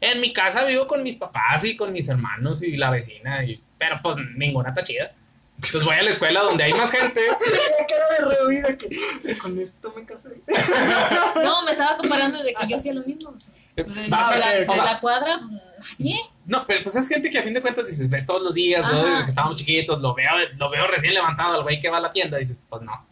[0.00, 3.62] en mi casa vivo con mis papás y con mis hermanos y la vecina, y,
[3.78, 5.12] pero pues ninguna está chida.
[5.62, 7.20] Entonces voy a la escuela donde hay más gente.
[7.30, 10.40] Me quedo de rehuida que con esto me casé.
[11.42, 13.34] No, me estaba comparando de que yo hacía lo mismo.
[13.76, 16.20] De, de Vas a- la, de la cuadra, nadie.
[16.46, 18.84] No, pero pues es gente que a fin de cuentas dices, ves todos los días,
[18.90, 19.04] ¿no?
[19.04, 22.00] Desde que estábamos chiquitos, lo veo, lo veo recién levantado al güey que va a
[22.00, 23.06] la tienda, dices, pues no.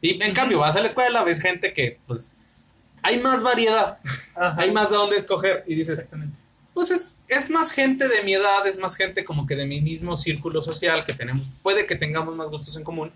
[0.00, 2.30] Y en cambio, vas a la escuela, ves gente que, pues,
[3.02, 3.98] hay más variedad,
[4.36, 4.54] Ajá.
[4.60, 6.38] hay más de dónde escoger, y dices, Exactamente.
[6.72, 9.80] pues es, es más gente de mi edad, es más gente como que de mi
[9.80, 13.10] mismo círculo social que tenemos, puede que tengamos más gustos en común,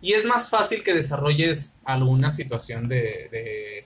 [0.00, 3.84] y es más fácil que desarrolles alguna situación de, de,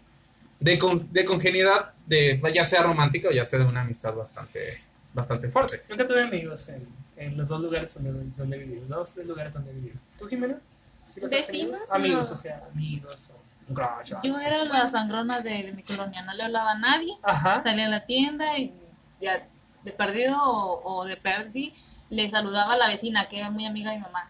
[0.61, 4.61] de, con- de congeniedad, de, ya sea romántica o ya sea de una amistad bastante,
[5.15, 5.83] bastante fuerte.
[5.89, 8.85] Nunca tuve amigos en, en los dos lugares donde, donde he vivido.
[8.89, 9.97] Dos lugares donde he vivido.
[10.19, 10.59] ¿Tú, Jimena?
[11.09, 11.31] ¿Sí los?
[11.31, 12.35] Vecinos, Amigos, no.
[12.35, 16.73] o sea, amigos o Yo era la sangrona de, de mi colonia, no le hablaba
[16.73, 17.15] a nadie.
[17.23, 17.63] Ajá.
[17.63, 18.75] Salía a la tienda y
[19.21, 19.47] ya
[19.85, 21.75] de perdido o, o de perdido, sí,
[22.11, 24.29] le saludaba a la vecina, que era muy amiga de mi mamá.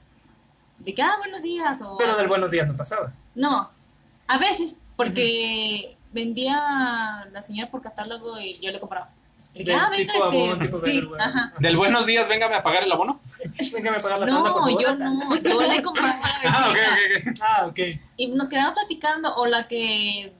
[0.78, 1.80] De que, ah, buenos días.
[1.82, 3.12] O, Pero del buenos días no pasaba.
[3.34, 3.70] No,
[4.26, 9.10] a veces, porque vendía la señora por catálogo y yo le compraba.
[9.54, 11.52] De ah, venga, tipo este, abón, tipo sí, ajá.
[11.58, 13.20] Del buenos días, véngame a pagar el abono.
[13.72, 14.80] Véngame a pagar la No, favor.
[14.80, 17.38] yo no, yo le compraba a la Ah, ok, ok, ok.
[17.42, 17.78] Ah, ok.
[18.16, 20.32] Y nos quedamos platicando, o la que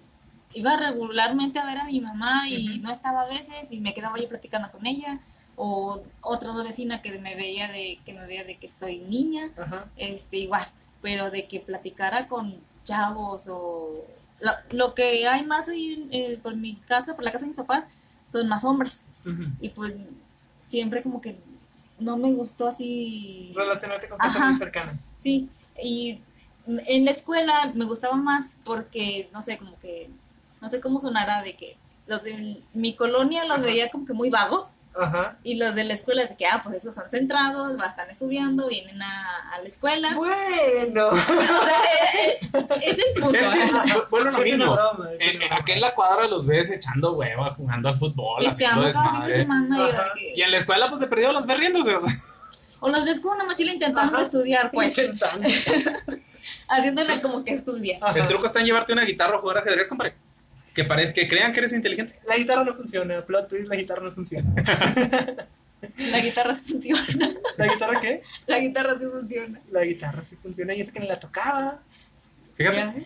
[0.55, 4.19] iba regularmente a ver a mi mamá y no estaba a veces y me quedaba
[4.19, 5.21] yo platicando con ella,
[5.57, 9.87] o otra vecina que me veía de que me veía de que estoy niña, Ajá.
[9.97, 10.67] este igual,
[11.03, 14.05] pero de que platicara con chavos o
[14.41, 17.57] lo, lo que hay más ahí eh, por mi casa, por la casa de mis
[17.57, 17.85] papás,
[18.29, 19.03] son más hombres.
[19.61, 19.95] Y pues
[20.67, 21.39] siempre como que
[22.01, 23.53] no me gustó así.
[23.55, 24.99] Relacionarte con gente muy cercana.
[25.17, 25.49] Sí,
[25.81, 26.19] y
[26.67, 30.11] en la escuela me gustaba más porque, no sé, como que,
[30.63, 33.67] no sé cómo sonará de que los de mi colonia los Ajá.
[33.67, 35.37] veía como que muy vagos Ajá.
[35.43, 38.69] y los de la escuela de que, ah, pues esos están centrados, va, están estudiando,
[38.69, 40.15] vienen a, a la escuela.
[40.15, 41.09] Bueno.
[41.13, 41.83] O sea,
[42.25, 43.39] eh, eh, es el punto.
[43.39, 43.71] Es que, ¿eh?
[43.73, 44.73] a lo mismo.
[44.75, 49.47] broma, es En, aquel la cuadra los ves echando hueva, jugando al fútbol, haciendo desmadre.
[50.17, 51.97] y, Y en la escuela, pues de perdido los ves riéndose.
[51.97, 52.13] O sea,
[52.81, 54.23] o los ves con una mochila intentando Ajá.
[54.23, 55.49] estudiar, pues, Intentando.
[56.69, 57.99] haciéndole como que estudia.
[58.01, 58.19] Ajá.
[58.19, 60.15] el truco está en llevarte una guitarra o jugar ajedrez, compadre.
[60.75, 62.15] Que, parez- que crean que eres inteligente.
[62.27, 63.25] La guitarra no funciona.
[63.25, 64.51] Plot twist, la guitarra no funciona.
[65.99, 67.05] La guitarra sí funciona,
[67.57, 68.23] ¿La guitarra qué?
[68.47, 69.61] la guitarra sí funciona.
[69.71, 71.81] La guitarra sí funciona y eso que ni la tocaba.
[72.55, 73.05] Fíjate.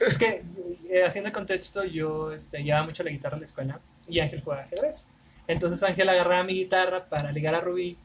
[0.00, 0.42] Es que,
[0.90, 4.62] eh, haciendo contexto, yo este, llevaba mucho la guitarra a la escuela y Ángel juega
[4.62, 5.06] ajedrez.
[5.46, 7.96] Entonces Ángel agarraba mi guitarra para ligar a Rubí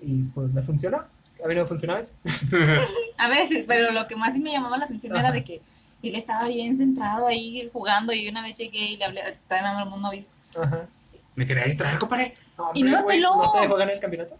[0.00, 0.98] y pues le funcionó.
[0.98, 2.12] A mí no me funcionaba eso.
[3.18, 5.32] A veces, pero lo que más sí me llamaba la atención era Ajá.
[5.32, 5.60] de que
[6.10, 9.78] él estaba bien centrado ahí jugando y una vez llegué y le hablé, todavía no
[9.78, 10.26] éramos novios.
[10.60, 10.86] Ajá.
[11.34, 12.34] Me quería distraer, compadre.
[12.74, 13.36] Y no me peló.
[13.36, 14.36] ¿No te dejó ganar el campeonato?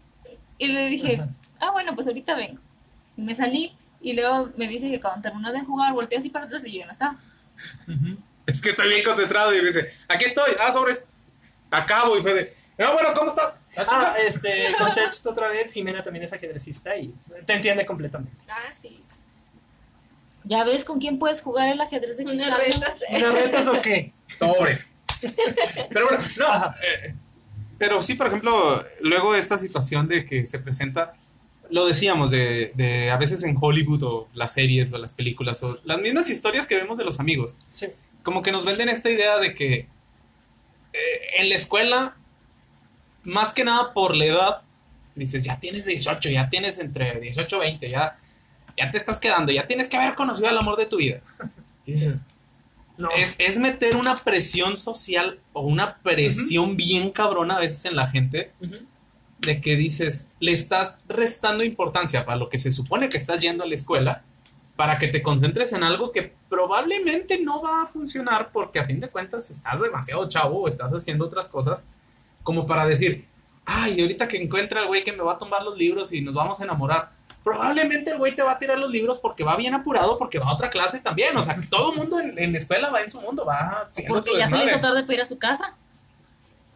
[0.58, 1.28] Y le dije, Ajá.
[1.60, 2.60] ah, bueno, pues ahorita vengo.
[3.16, 6.44] Y me salí y luego me dice que cuando terminó de jugar volteé así para
[6.44, 7.16] atrás y yo ya no estaba.
[8.46, 11.06] Es que estoy bien concentrado y me dice, aquí estoy, ah, sobres.
[11.70, 13.60] acabo y fue de, no, bueno, ¿cómo estás?
[13.76, 17.14] Ah, este, contexto otra vez, Jimena también es ajedrecista y
[17.46, 18.44] te entiende completamente.
[18.48, 19.02] Ah, sí.
[20.44, 22.60] ¿Ya ves con quién puedes jugar el ajedrez de Unas cristal?
[22.64, 23.00] retas.
[23.10, 24.12] ¿Unas retas o qué?
[24.36, 24.90] Sobres.
[25.90, 26.46] Pero bueno, no.
[26.66, 27.14] Eh,
[27.78, 31.14] pero sí, por ejemplo, luego esta situación de que se presenta,
[31.70, 35.78] lo decíamos, de, de a veces en Hollywood o las series o las películas o
[35.84, 37.86] las mismas historias que vemos de los amigos, Sí.
[38.22, 39.74] como que nos venden esta idea de que
[40.92, 40.98] eh,
[41.38, 42.16] en la escuela,
[43.24, 44.62] más que nada por la edad,
[45.14, 48.18] dices, ya tienes 18, ya tienes entre 18 y 20, ya,
[48.76, 51.20] ya te estás quedando, ya tienes que haber conocido al amor de tu vida.
[51.86, 52.22] Y dices,
[52.96, 53.10] No.
[53.16, 58.06] es, es meter una presión social o una presión bien cabrona a veces en la
[58.08, 58.52] gente
[59.38, 63.64] de que dices, le estás restando importancia para lo que se supone que estás yendo
[63.64, 64.22] a la escuela
[64.76, 69.00] para que te concentres en algo que probablemente no va a funcionar porque a fin
[69.00, 71.84] de cuentas estás demasiado chavo o estás haciendo otras cosas
[72.42, 73.26] como para decir,
[73.64, 76.34] ay, ahorita que encuentra el güey que me va a tomar los libros y nos
[76.34, 77.12] vamos a enamorar.
[77.44, 80.46] Probablemente el güey te va a tirar los libros porque va bien apurado, porque va
[80.50, 81.36] a otra clase también.
[81.36, 84.14] O sea, todo el mundo en, en la escuela va en su mundo, va haciendo
[84.14, 85.76] Porque su ya se le hizo tarde para ir a su casa.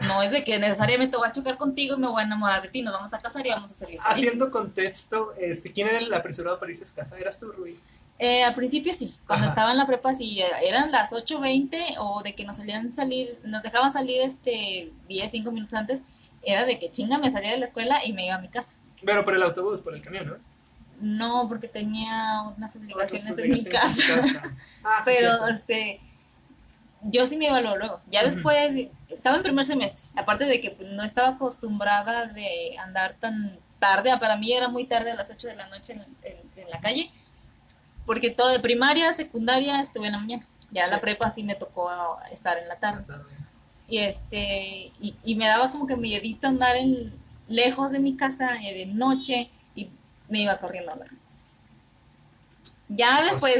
[0.00, 2.68] No es de que necesariamente voy a chocar contigo y me voy a enamorar de
[2.68, 2.82] ti.
[2.82, 4.18] Nos vamos a casar y vamos a ser bien felices.
[4.26, 7.18] Haciendo contexto, este, ¿quién era el apresurado para irse a casa?
[7.18, 7.78] ¿Eras tú, Rui?
[8.18, 9.52] Eh, al principio sí, cuando Ajá.
[9.52, 13.38] estaba en la prepa sí, era- eran las 8.20 o de que nos salían salir,
[13.44, 16.00] nos dejaban salir este 10, 5 minutos antes,
[16.42, 18.72] era de que chinga me salía de la escuela y me iba a mi casa.
[19.04, 20.34] Pero por el autobús, por el camión, ¿no?
[21.00, 24.02] No, porque tenía unas obligaciones en mi casa.
[24.14, 24.56] en tu casa.
[24.84, 26.00] Ah, Pero este
[27.02, 28.00] yo sí me iba luego.
[28.10, 28.74] Ya después
[29.08, 34.10] estaba en primer semestre, aparte de que pues, no estaba acostumbrada de andar tan tarde,
[34.18, 36.80] para mí era muy tarde a las 8 de la noche en, en- en la
[36.80, 37.10] calle,
[38.06, 40.46] porque todo de primaria, secundaria estuve en la mañana.
[40.72, 40.90] Ya Sí.
[40.90, 41.90] la prepa sí me tocó
[42.32, 43.04] estar en la tarde.
[43.88, 47.12] Y este y, y me daba como que miedito andar en,
[47.48, 49.48] lejos de mi casa eh, de noche
[50.28, 51.16] me iba corriendo a la casa.
[52.88, 53.58] Ya después,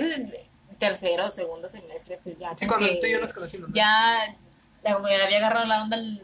[0.78, 3.68] tercero segundo semestre, pues ya Sí, cuando tú y yo nos conocimos.
[3.70, 3.74] ¿no?
[3.74, 4.34] ya
[4.84, 6.22] le había agarrado la onda al,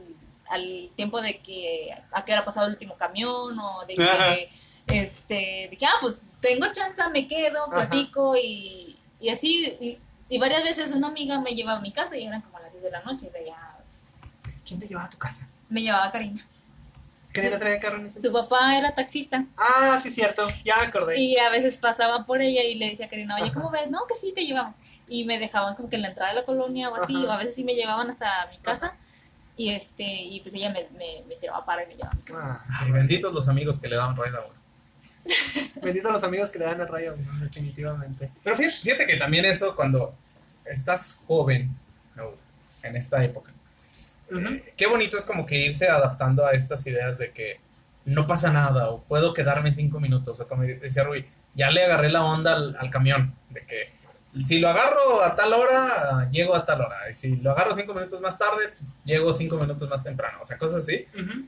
[0.50, 4.34] al tiempo de que a qué hora pasado el último camión o de Ajá.
[4.34, 4.50] que
[4.86, 7.72] este dije ah pues tengo chance me quedo Ajá.
[7.88, 12.16] platico y, y así y, y varias veces una amiga me llevaba a mi casa
[12.16, 13.78] y eran como a las 6 de la noche o sea ya
[14.64, 15.48] ¿Quién te llevaba a tu casa?
[15.68, 16.46] me llevaba Karina
[17.32, 18.50] ¿Quién Su- le traía carro en ese su entonces?
[18.50, 20.46] papá era taxista Ah, sí, cierto.
[20.64, 21.18] Ya me acordé.
[21.18, 23.54] y a veces pasaba por ella y le decía a Karina oye Ajá.
[23.54, 23.90] ¿cómo ves?
[23.90, 24.74] no que sí te llevamos
[25.08, 27.26] y me dejaban como que en la entrada de la colonia o así Ajá.
[27.26, 28.96] o a veces sí me llevaban hasta mi casa
[29.56, 32.22] y este y pues ella me, me, me tiraba para y me llevaba a mi
[32.22, 34.62] casa Ah, Ay, benditos los amigos que le daban ride a uno.
[35.82, 38.30] Benditos los amigos que le dan el rayo, definitivamente.
[38.42, 40.14] Pero fíjate, fíjate que también eso cuando
[40.64, 41.76] estás joven,
[42.82, 43.52] en esta época,
[44.38, 47.60] Eh, qué bonito es como que irse adaptando a estas ideas de que
[48.04, 52.08] no pasa nada o puedo quedarme cinco minutos o como decía Rui, ya le agarré
[52.08, 53.92] la onda al, al camión, de que
[54.46, 57.92] si lo agarro a tal hora, llego a tal hora, y si lo agarro cinco
[57.92, 61.06] minutos más tarde, pues llego cinco minutos más temprano, o sea, cosas así.
[61.14, 61.46] Ujú.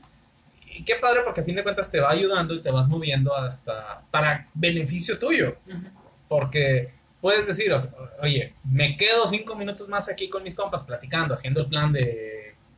[0.77, 3.35] Y qué padre porque a fin de cuentas te va ayudando y te vas moviendo
[3.35, 5.57] hasta para beneficio tuyo.
[5.67, 5.87] Ujú.
[6.27, 10.83] Porque puedes decir, o sea, oye, me quedo cinco minutos más aquí con mis compas
[10.83, 12.34] platicando, haciendo el plan de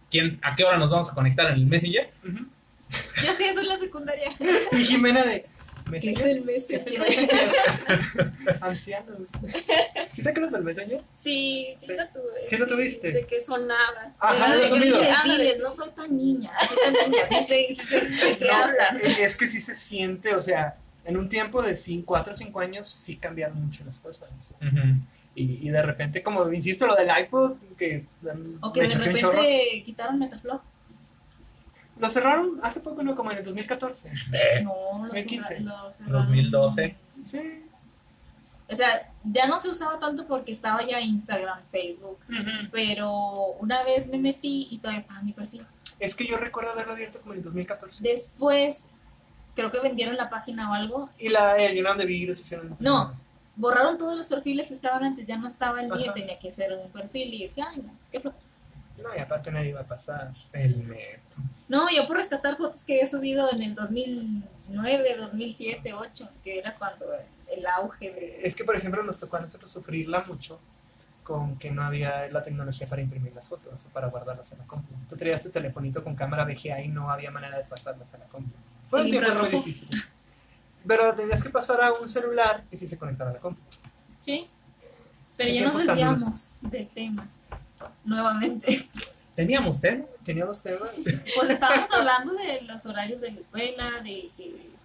[0.09, 2.09] quién, a qué hora nos vamos a conectar en el Messenger.
[2.27, 2.45] Ujú.
[3.25, 4.31] yo sí eso en la secundaria
[4.71, 5.45] Y Jimena de.
[5.89, 6.65] ¿Me ¿Qué es el mes?
[6.67, 8.33] ¿Qué es el Messenger?
[8.61, 9.29] Ancianos.
[10.13, 11.01] ¿Sí te acuerdas del Messenger?
[11.17, 11.93] Sí, sí, Sí.
[11.93, 12.47] lo tuve.
[12.47, 13.11] ¿Sí lo tuviste?
[13.13, 14.13] De que sonaba.
[14.19, 14.97] Ajá, Era de de sonido.
[14.99, 15.63] diles, Ándale, diles, sí.
[15.63, 16.51] no soy tan niña,
[19.19, 22.87] es que sí se siente, o sea, en un tiempo de 4 o 5 años
[22.89, 24.29] sí cambiaron mucho las cosas.
[25.39, 28.05] Y, y de repente, como insisto, lo del iPod, que
[28.61, 30.61] O que de repente quitaron Metroflog.
[31.99, 33.15] Lo cerraron hace poco, ¿no?
[33.15, 34.11] Como en el 2014.
[34.33, 35.47] Eh, No, lo 2015.
[35.57, 36.21] cerra- lo cerraron.
[36.25, 36.95] 2012.
[37.23, 37.63] Sí.
[38.67, 42.17] O sea, ya no se usaba tanto porque estaba ya Instagram, Facebook,
[42.71, 43.11] pero
[43.59, 45.65] una vez me metí y todavía estaba en mi perfil.
[45.99, 48.03] Es que yo recuerdo haberlo abierto como en el 2014.
[48.03, 48.83] Después,
[49.55, 51.09] creo que vendieron la página o algo.
[51.19, 52.75] Y la el llenaron de virus, hicieron...
[52.79, 53.15] No.
[53.57, 56.13] Borraron todos los perfiles que estaban antes, ya no estaba el mío, Ajá.
[56.13, 58.43] tenía que ser un perfil y decía, ay, no, qué flojera.
[59.01, 60.33] No, y aparte nadie iba a pasar.
[60.53, 61.35] El metro.
[61.67, 66.73] No, yo por rescatar fotos que había subido en el 2009, 2007, 2008, que era
[66.75, 67.05] cuando
[67.51, 68.41] el auge de...
[68.43, 70.59] Es que, por ejemplo, nos tocó a nosotros sufrirla mucho
[71.23, 74.65] con que no había la tecnología para imprimir las fotos o para guardarlas en la
[74.65, 74.93] compu.
[75.09, 78.25] Tú traías tu telefonito con cámara VGA y no había manera de pasarlas a la
[78.25, 78.49] compu.
[78.89, 80.07] Fueron ¿El tiempos muy infrarrojo?
[80.87, 83.61] Pero tenías que pasar a un celular y sí se conectaba a la compu.
[84.19, 84.47] Sí,
[85.35, 87.27] pero ¿Qué ya nos desviamos del tema
[88.03, 88.87] nuevamente.
[89.35, 90.05] Teníamos tema.
[90.25, 90.91] Teníamos temas.
[90.95, 94.77] Pues estábamos hablando de los horarios de la escuela, de que...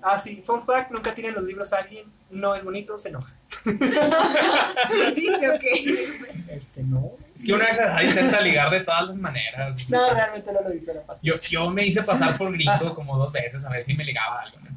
[0.00, 3.34] Ah, sí, fun fact, nunca tienen los libros a alguien, no es bonito, se enoja.
[3.64, 6.04] ¿Qué hiciste o qué?
[6.50, 7.12] Este, no.
[7.34, 9.76] Es que una vez intenta ligar de todas las maneras.
[9.88, 11.26] No, realmente no lo hice la parte.
[11.26, 14.42] Yo, yo me hice pasar por gringo como dos veces a ver si me ligaba
[14.42, 14.58] algo.
[14.60, 14.68] ¿no?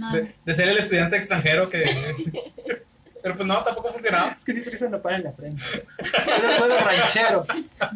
[0.00, 0.12] No.
[0.12, 1.84] De, de ser el estudiante extranjero que...
[3.22, 4.30] Pero pues no, tampoco funcionaba.
[4.38, 5.62] Es que siempre eso no para en la frente.
[6.02, 7.46] Yo puedo ranchero.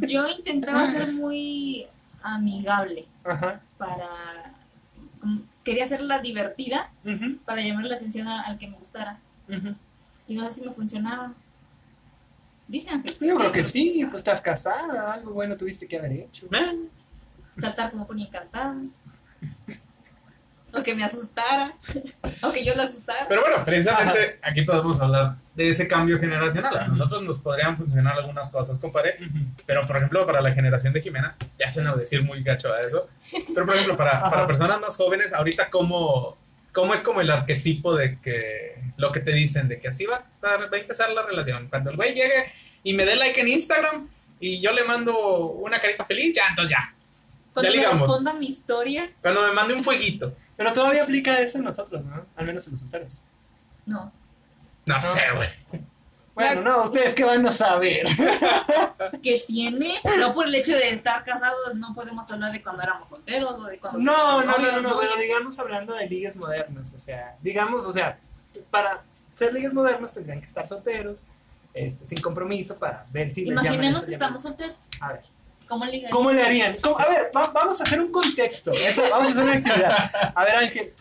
[0.03, 1.87] Yo intentaba ser muy
[2.23, 3.59] amigable Ajá.
[3.79, 4.07] para...
[5.64, 6.90] Quería hacerla divertida
[7.47, 9.19] para llamar la atención a- al que me gustara.
[10.29, 11.33] Y no sé si me funcionaba.
[12.69, 16.47] Dicen que Yo creo que sí, pues estás casada, algo bueno tuviste que haber hecho.
[17.59, 18.77] saltar como ponía encantada.
[20.77, 21.73] O que me asustara.
[22.43, 23.27] O que yo lo asustara.
[23.29, 26.77] Pero bueno, precisamente aquí podemos hablar de ese cambio generacional.
[26.77, 29.19] A nosotros nos podrían funcionar algunas cosas, compadre.
[29.67, 33.09] Pero, por ejemplo, para la generación de Jimena, ya suena decir muy gacho a eso.
[33.31, 36.37] Pero, por ejemplo, para, para personas más jóvenes, ahorita, ¿cómo,
[36.73, 40.27] ¿cómo es como el arquetipo de que lo que te dicen, de que así va,
[40.45, 41.69] va a empezar la relación?
[41.69, 42.47] Cuando el güey llegue
[42.83, 44.09] y me dé like en Instagram
[44.41, 45.17] y yo le mando
[45.53, 46.93] una carita feliz, ya, entonces ya.
[47.55, 48.01] Cuando me ligamos.
[48.01, 50.37] responda mi historia, Cuando me mande un fueguito.
[50.57, 52.27] Pero todavía aplica eso en nosotros, ¿no?
[52.37, 53.23] Al menos en los solteros.
[53.87, 54.12] no.
[54.87, 55.49] No sé, güey.
[56.35, 58.07] Bueno, no, ustedes qué van a saber.
[59.23, 63.09] Que tiene, no por el hecho de estar casados, no podemos hablar de cuando éramos
[63.09, 64.01] solteros o de cuando.
[64.01, 67.93] No, no, no, no, no, pero digamos hablando de ligas modernas, o sea, digamos, o
[67.93, 68.19] sea,
[68.71, 69.03] para
[69.35, 71.27] ser ligas modernas tendrían que estar solteros,
[71.73, 74.88] este, sin compromiso para ver si les llaman Imaginemos que estamos solteros.
[75.01, 75.23] A ver,
[75.68, 76.11] ¿Cómo ligar?
[76.11, 76.74] ¿cómo le harían?
[76.83, 76.98] ¿Cómo?
[76.98, 80.11] A ver, va- vamos a hacer un contexto, eso, vamos a hacer una actividad.
[80.35, 80.92] A ver, Ángel,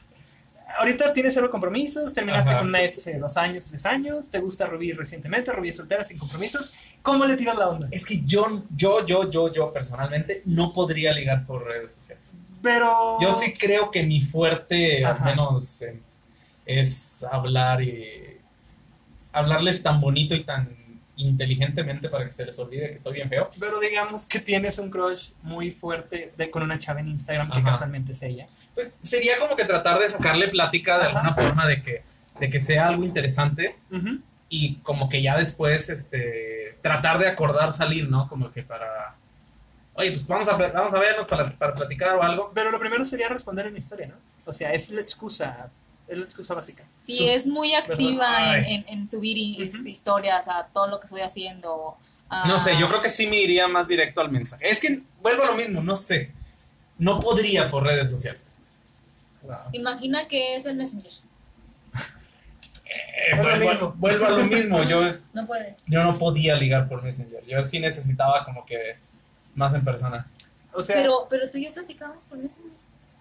[0.78, 2.60] ahorita tienes cero compromisos, terminaste Ajá.
[2.60, 6.04] con una ex hace dos años, tres años, te gusta Rubí recientemente, Rubí es soltera,
[6.04, 7.88] sin compromisos, ¿cómo le tiras la onda?
[7.92, 12.34] Es que yo, yo, yo, yo, yo personalmente no podría ligar por redes sociales.
[12.62, 13.18] Pero...
[13.22, 15.26] Yo sí creo que mi fuerte, al Ajá.
[15.26, 16.00] menos, eh,
[16.66, 18.38] es hablar y
[19.34, 20.76] hablarles tan bonito y tan
[21.16, 23.50] inteligentemente para que se les olvide que estoy bien feo.
[23.60, 27.60] Pero digamos que tienes un crush muy fuerte de, con una chava en Instagram que
[27.60, 27.72] Ajá.
[27.72, 28.48] casualmente es ella.
[28.74, 31.20] Pues sería como que tratar de sacarle plática de Ajá.
[31.20, 32.04] alguna forma de que,
[32.40, 33.76] de que sea algo interesante
[34.50, 38.28] y como que ya después este, tratar de acordar salir, ¿no?
[38.28, 39.16] Como que para...
[39.96, 42.52] Oye, pues vamos a, vamos a vernos para, para platicar o algo.
[42.56, 44.16] Pero lo primero sería responder en historia, ¿no?
[44.46, 45.70] O sea, es la excusa,
[46.08, 46.84] es la excusa básica.
[47.02, 51.06] Si Su- es muy activa en, en- en subir este, historias a todo lo que
[51.08, 51.98] estoy haciendo.
[52.30, 54.70] a- No sé, yo creo que sí me iría más directo al mensaje.
[54.70, 56.32] Es que vuelvo a lo mismo, no sé.
[56.98, 58.52] No podría por redes sociales.
[59.74, 61.12] Imagina que es el Messenger.
[62.86, 63.94] Eh, vuelvo, a, mismo.
[63.98, 64.84] vuelvo a lo mismo.
[64.84, 65.02] Yo,
[65.34, 65.76] No puedes.
[65.88, 67.44] yo no podía ligar por Messenger.
[67.46, 68.98] Yo sí necesitaba como que
[69.56, 70.28] más en persona.
[70.74, 72.72] O sea, Pero, pero tú y yo platicamos por Messenger.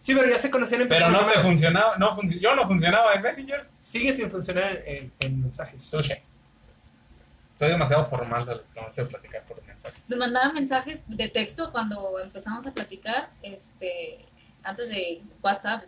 [0.03, 1.97] Sí, pero ya se conocían en Pero no me funcionaba.
[1.97, 3.67] No func- yo no funcionaba en Messenger.
[3.81, 5.83] Sigue sin funcionar en, en mensajes.
[5.83, 6.12] Sushi.
[7.55, 10.11] Soy demasiado formal al momento de platicar por mensajes.
[10.11, 14.25] Me mandaban mensajes de texto cuando empezamos a platicar, este,
[14.62, 15.85] antes de WhatsApp,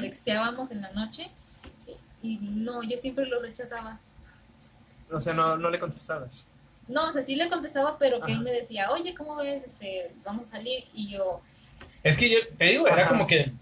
[0.00, 1.28] texteábamos en la noche
[2.22, 3.98] y, y no, yo siempre lo rechazaba.
[5.10, 6.48] O sea, no, no le contestabas.
[6.88, 9.62] No, o sea, sí le contestaba, pero que él me decía, oye, ¿cómo ves?
[9.64, 10.84] Este, vamos a salir.
[10.92, 11.40] Y yo,
[12.02, 13.08] Es que yo te digo, era Ajá.
[13.10, 13.52] como que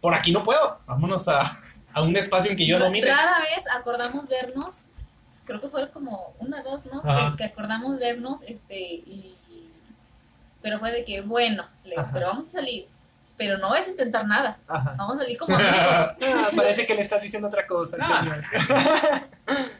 [0.00, 0.80] por aquí no puedo.
[0.86, 1.60] Vámonos a,
[1.92, 3.06] a un espacio en que yo domine.
[3.06, 4.82] rara vez acordamos vernos,
[5.44, 7.02] creo que fue como una, dos, ¿no?
[7.02, 9.36] Que, que acordamos vernos, este, y...
[10.62, 12.86] Pero fue de que, bueno, le pero vamos a salir.
[13.36, 14.58] Pero no es intentar nada.
[14.68, 14.94] Ajá.
[14.96, 15.74] Vamos a salir como amigos.
[16.22, 18.20] Ah, parece que le estás diciendo otra cosa al Ah.
[18.20, 18.44] señor.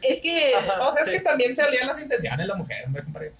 [0.01, 0.55] es que...
[0.55, 0.81] Ajá.
[0.87, 3.31] O sea, es que también se alían las intenciones la mujer, hombre, compadre.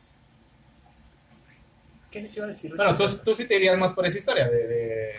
[2.13, 2.73] ¿Qué les iba a decir?
[2.75, 5.13] Bueno, tú, tú sí te irías más por esa historia, de, de-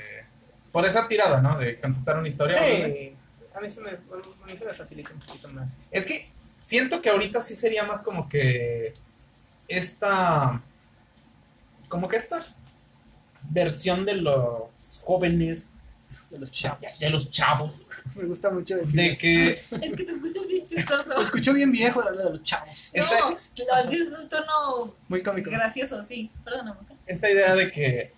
[0.72, 1.59] por esa tirada, ¿no?
[1.59, 2.57] De contestar una historia.
[2.61, 2.87] no sé.
[2.87, 3.16] Sí,
[3.54, 5.88] a mí se me, a mí se me facilita un poquito más.
[5.90, 6.30] Es que
[6.64, 8.92] siento que ahorita sí sería más como que
[9.68, 10.62] esta,
[11.88, 12.47] como que esta
[13.51, 15.84] versión de los jóvenes,
[16.31, 16.99] De los chavos.
[16.99, 19.21] de los chavos, Me gusta mucho decir de eso.
[19.21, 21.09] que Es que te escuchas bien chistoso.
[21.09, 22.93] Lo escucho bien viejo la de los chavos.
[22.97, 25.51] No, lo es un tono Muy cómico.
[25.51, 26.31] gracioso, sí.
[26.45, 26.81] Perdóname.
[27.07, 28.12] esta idea de que,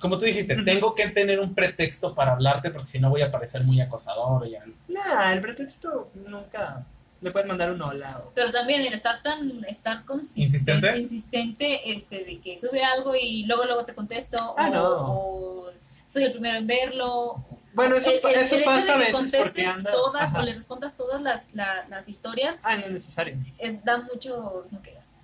[0.00, 3.30] como tú dijiste, tengo que tener un pretexto para hablarte porque si no voy a
[3.30, 4.46] parecer muy acosador.
[4.46, 4.56] Y,
[4.92, 6.84] Nah, el pretexto nunca.
[7.20, 8.22] Le puedes mandar un hola.
[8.24, 8.30] O...
[8.32, 10.98] Pero también el estar tan, estar consistente, ¿Insistente?
[10.98, 14.84] insistente, este, de que sube algo y luego luego te contesto, Ah, o, no.
[14.84, 15.70] o
[16.08, 17.44] soy el primero en verlo.
[17.74, 19.92] Bueno, eso, el, el- eso el hecho pasa a de que veces porque contestes andas.
[19.92, 20.38] todas ajá.
[20.40, 23.36] o le respondas todas las, la- las historias Ah, no es necesario.
[23.58, 24.64] es, da mucho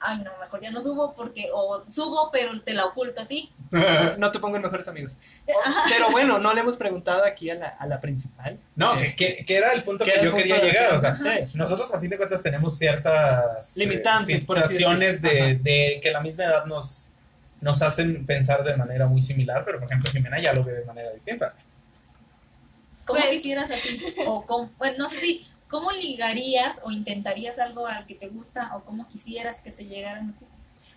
[0.06, 3.50] ay no, mejor ya no subo porque, o subo pero te la oculto a ti.
[4.18, 5.16] No te pongo en mejores amigos.
[5.64, 5.82] Ajá.
[5.88, 8.58] Pero bueno, no le hemos preguntado aquí a la, a la principal.
[8.76, 10.94] No, que, Este, que, que era el punto ¿qué que yo punto quería llegar.
[10.94, 11.28] O sea, Sí.
[11.54, 16.20] nosotros a fin de cuentas tenemos ciertas eh, Limitantes, por situaciones de, de que la
[16.20, 17.10] misma edad nos,
[17.64, 20.84] nos hacen pensar de manera muy similar, pero por ejemplo Jimena ya lo ve de
[20.84, 21.54] manera distinta.
[23.06, 23.98] ¿Cómo Pues- quisieras a ti?
[24.26, 28.76] O cómo- bueno, no sé si, ¿cómo ligarías o intentarías algo al que te gusta
[28.76, 30.44] o cómo quisieras que te llegaran a ti?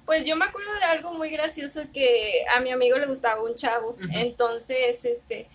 [0.06, 3.56] Pues yo me acuerdo de algo muy gracioso que a mi amigo le gustaba un
[3.56, 3.90] chavo.
[3.92, 4.08] Ujú.
[4.12, 5.48] Entonces, este,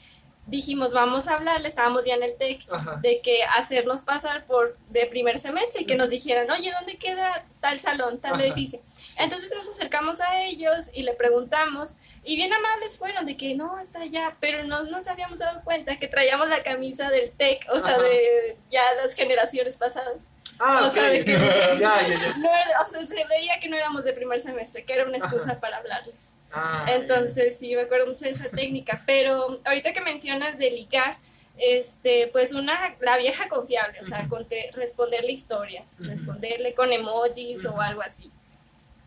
[0.47, 2.67] dijimos, vamos a hablarle, estábamos ya en el TEC,
[3.01, 7.47] de que hacernos pasar por de primer semestre y que nos dijeran, oye, ¿dónde queda
[7.61, 8.45] tal salón, tal Ajá.
[8.45, 8.81] edificio?
[9.19, 11.91] Entonces nos acercamos a ellos y le preguntamos,
[12.25, 15.99] y bien amables fueron de que no, está allá, pero no nos habíamos dado cuenta
[15.99, 20.25] que traíamos la camisa del TEC, o sea, de ya las generaciones pasadas.
[20.65, 21.33] Ah, O sea, de que-
[21.81, 22.37] ya, ya, ya.
[22.39, 22.49] No
[22.81, 25.61] o sea, se veía que no éramos de primer semestre, que era una excusa Ajá.
[25.61, 26.35] para hablarles.
[26.53, 29.03] Ah, Entonces, sí, me acuerdo mucho de esa técnica.
[29.07, 31.17] Pero ahorita que mencionas de ligar,
[31.59, 34.37] este, pues una, la vieja confiable, o sea, Ujú.
[34.37, 36.09] conte- responderle historias, Ujú.
[36.11, 37.75] responderle con emojis Ujú.
[37.77, 38.31] o algo así.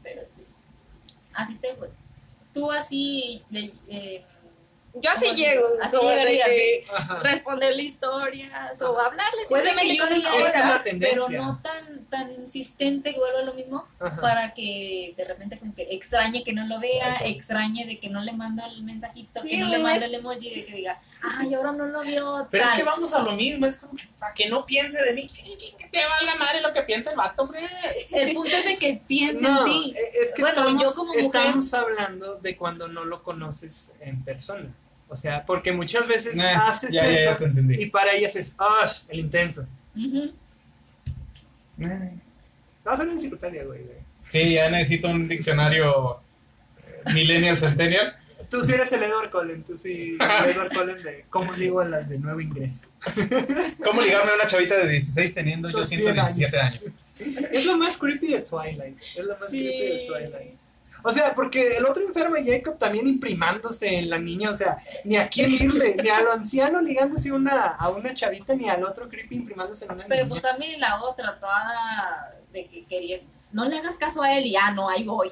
[0.04, 0.46] Pero sí.
[1.34, 1.70] Así te,
[2.54, 4.26] tú así, le- eh,
[5.02, 5.98] Yo así llego, Así
[6.46, 7.20] que Ajá.
[7.20, 10.06] responderle historias o hablarle puede que yo
[11.00, 14.22] pero no tan, tan insistente que vuelva lo mismo Ajá.
[14.22, 18.22] para que de repente como que extrañe que no lo vea, extrañe de que no
[18.22, 21.54] le manda el mensajito, Sí, que no le manda el emoji, de que diga, ay,
[21.54, 24.34] ahora no lo vio, Pero es que vamos a lo mismo, es como que para
[24.34, 27.68] que no piense de mí, que te valga madre lo que piensa el vato, hombre.
[28.12, 29.94] El punto es de que piense No, en ti.
[29.98, 33.94] eh, es que Bueno, estamos, yo como mujer- estamos hablando de cuando no lo conoces
[34.00, 34.74] en persona.
[35.08, 38.92] O sea, porque muchas veces Eh, haces ya, eso ya y para ellas es, ¡ah!
[39.10, 39.68] El intenso.
[39.96, 40.32] Ujú.
[41.80, 42.12] Eh,
[42.88, 43.82] Va a una enciclopedia, güey.
[43.84, 43.98] güey.
[44.30, 46.20] Sí, ya necesito un diccionario
[46.86, 48.16] eh, Millennial Centennial.
[48.50, 51.86] Tú sí eres el Edward Cullen, tú sí, el Edward Cullen de, ¿cómo digo a
[51.86, 52.88] las de nuevo ingreso?
[53.84, 56.86] ¿Cómo ligarme a una chavita de 16 teniendo yo Los 117 años?
[57.20, 58.98] Es lo más creepy de Twilight.
[59.16, 59.62] Es lo más Sí.
[59.68, 60.54] creepy de Twilight.
[61.08, 65.18] O sea, porque el otro enfermo Jacob también imprimándose en la niña, o sea, ni
[65.18, 69.08] a quién irle, ni a lo anciano ligándose una, a una chavita, ni al otro
[69.08, 70.30] creepy imprimándose en una Pero niña.
[70.30, 73.20] pues también la otra, toda de que quería,
[73.52, 75.30] no le hagas caso a él y ah, no, ahí voy.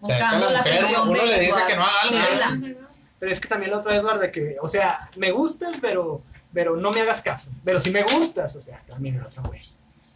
[0.00, 2.16] Buscando O sea, la mujer, atención uno de le dice Edward, que no haga algo.
[2.16, 2.66] de ¿no?
[2.66, 2.78] Bella.
[3.18, 6.20] Pero es que también la otra es de que, o sea, me gustas, pero,
[6.52, 7.52] pero no me hagas caso.
[7.64, 9.62] Pero si me gustas, o sea, también el otro güey.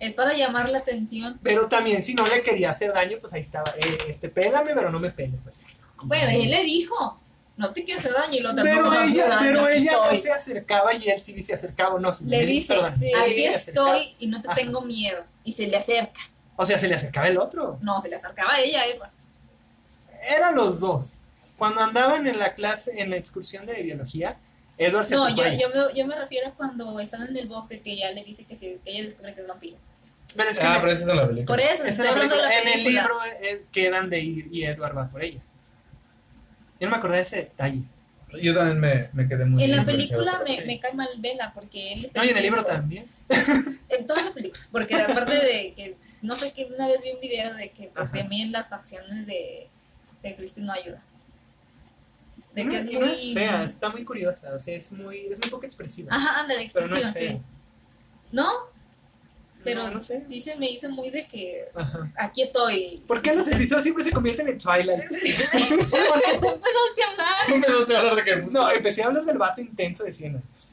[0.03, 1.39] Es para llamar la atención.
[1.45, 4.91] Pero también si no le quería hacer daño, pues ahí estaba, eh, este, pélame, pero
[4.91, 5.47] no me peles.
[5.47, 5.63] así.
[6.03, 7.21] Bueno, él le dijo,
[7.57, 10.33] no te quiero hacer daño y lo otro Pero ella, daño, pero ella no se
[10.33, 12.17] acercaba y él sí se acercaba, ¿no?
[12.21, 14.57] Le dice, sí, aquí estoy y no te Ajá.
[14.57, 15.25] tengo miedo.
[15.45, 16.21] Y se le acerca.
[16.57, 17.79] O sea, se le acercaba el otro.
[17.81, 19.11] No, se le acercaba a ella, Edward.
[20.37, 21.15] Eran los dos.
[21.57, 24.37] Cuando andaban en la clase, en la excursión de biología,
[24.79, 27.81] Edward se No, yo, yo, me, yo me refiero a cuando están en el bosque
[27.81, 29.77] que ella le dice que, se- que ella descubre que es vampiro.
[30.37, 31.47] Pero es que Ah, en- pero esa es en la película.
[31.47, 32.73] Por eso, es estoy en, la hablando de la película.
[32.73, 35.41] En el libro eh, quedan de ir y Edward va por ella.
[36.81, 37.83] Yo no me acordé de ese detalle.
[38.41, 40.67] Yo también me, me quedé muy En la película me, eso.
[40.67, 43.05] me cae mal Vela porque él No, y en el libro también.
[43.91, 44.69] En todas las películas.
[44.73, 48.07] Porque aparte de que, no sé que una vez vi un video de que pues,
[48.07, 48.19] Ajá.
[48.19, 49.69] también las facciones de,
[50.23, 51.03] de Christine no ayuda.
[52.55, 53.35] De no, que es no es muy.
[53.35, 54.55] fea, está muy curiosa.
[54.55, 56.15] O sea, es muy, es muy poco expresiva.
[56.15, 57.39] Ajá, ándale, pero no es expresiva, fea.
[57.39, 57.47] sí.
[58.33, 58.51] ¿No?
[59.65, 60.25] Pero No, no sé.
[60.29, 62.11] sí se me hizo muy de que Ajá.
[62.17, 63.03] aquí estoy.
[63.07, 65.05] ¿Por qué los episodios siempre se convierten en Twilight?
[65.09, 67.47] Porque tú empezaste a hablar.
[67.47, 68.37] Tú empezaste a hablar de que...
[68.37, 70.71] No, empecé a hablar del vato intenso de 100 años.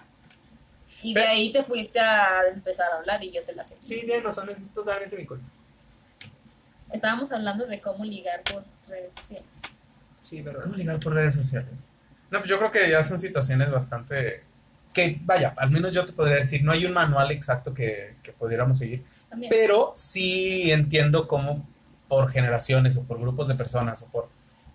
[1.02, 3.76] Y de ahí te fuiste a empezar a hablar y yo te la sé.
[3.80, 5.46] Sí, tiene razón, es totalmente mi culpa.
[6.92, 9.48] Estábamos hablando de cómo ligar por redes sociales.
[10.24, 10.62] Sí, pero.
[10.62, 11.90] ¿Cómo ligar por redes sociales?
[12.32, 14.44] No, pues yo creo que ya son situaciones bastante...
[14.94, 18.32] Que, vaya, al menos yo te podría decir, no hay un manual exacto que, que
[18.32, 19.50] pudiéramos seguir, También.
[19.50, 21.68] pero sí entiendo cómo
[22.08, 24.30] por generaciones o por grupos de personas o por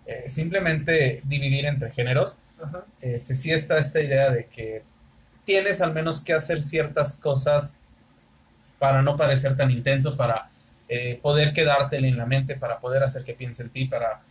[0.05, 2.85] eh, simplemente dividir entre géneros, Ajá.
[3.01, 4.83] este, sí está esta idea de que
[5.43, 7.77] tienes al menos que hacer ciertas cosas
[8.79, 10.49] para no parecer tan intenso, para
[10.87, 14.21] eh, poder quedártelo en la mente, para poder hacer que piense en ti, para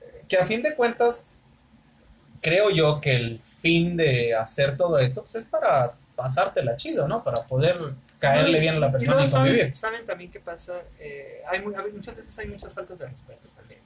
[0.00, 1.28] eh, que a fin de cuentas
[2.46, 7.24] creo yo que el fin de hacer todo esto pues, es para pasártela chido, ¿no?
[7.24, 7.76] Para poder
[8.20, 9.74] caerle bien a la persona y saben- convivir.
[9.76, 10.80] ¿Saben también qué pasa?
[11.00, 13.80] Eh, hay, mu- a ver, muchas veces hay muchas faltas de respeto también.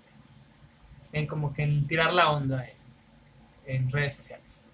[1.13, 2.65] En como que en tirar la onda
[3.67, 4.67] en, en redes sociales.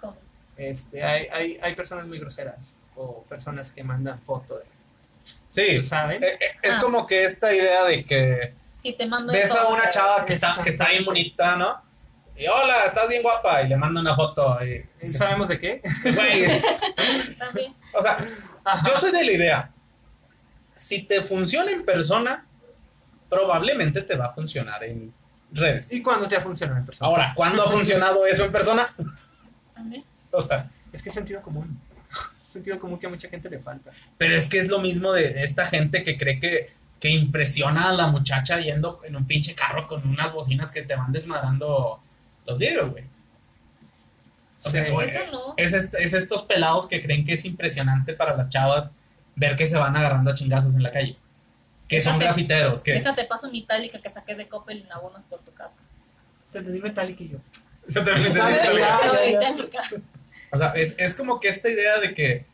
[0.00, 0.16] ¿Cómo?
[0.56, 4.64] Este, hay, hay, hay personas muy groseras o personas que mandan foto de
[5.48, 6.22] Sí, ¿saben?
[6.22, 6.80] eh, eh, es Ah.
[6.80, 10.56] como que esta idea de que Si te mando ves a una chava que está,
[10.62, 11.82] que está bien bonita, ¿no?
[12.36, 14.58] Y hola, estás bien guapa, y le manda una foto.
[14.64, 15.82] Y, ¿Sabemos de qué?
[16.02, 16.60] Güey,
[17.38, 17.74] También.
[17.92, 18.18] o sea,
[18.64, 18.88] Ajá.
[18.90, 19.70] yo soy de la idea.
[20.74, 22.46] Si te funciona en persona,
[23.28, 25.12] probablemente te va a funcionar en
[25.52, 25.92] redes.
[25.92, 27.08] ¿Y cuándo te ha funcionado en persona?
[27.08, 28.88] Ahora, ¿cuándo ha funcionado eso en persona?
[29.74, 30.02] También.
[30.30, 31.78] O sea, Es que es sentido común.
[32.44, 33.90] Sentido común que a mucha gente le falta.
[34.18, 37.92] pero es que es lo mismo de esta gente que cree que, que impresiona a
[37.92, 42.02] la muchacha yendo en un pinche carro con unas bocinas que te van desmadrando
[42.46, 43.04] los vidrios, güey.
[44.64, 44.90] O sea, Sí.
[44.92, 45.54] güey, Eso no.
[45.56, 48.90] es, est- es estos pelados que creen que es impresionante para las chavas
[49.34, 51.16] ver que se van agarrando a chingazos en la calle.
[51.88, 52.92] Que son grafiteros, que...
[52.92, 55.80] Déjate paso mi itálica que saqué de Coppel en abonos por tu casa.
[56.52, 57.38] Te entendí metálico y yo.
[57.88, 59.62] Yo también entendí.
[60.54, 62.44] O sea, es, es como que esta idea de que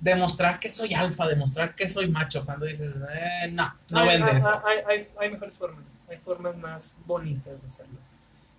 [0.00, 4.30] demostrar que soy alfa, demostrar que soy macho, cuando dices, eh, no, no Hay- vende
[4.32, 4.62] hay, eso.
[4.66, 5.84] Hay, hay, hay mejores formas.
[6.10, 7.98] Hay formas más bonitas de hacerlo.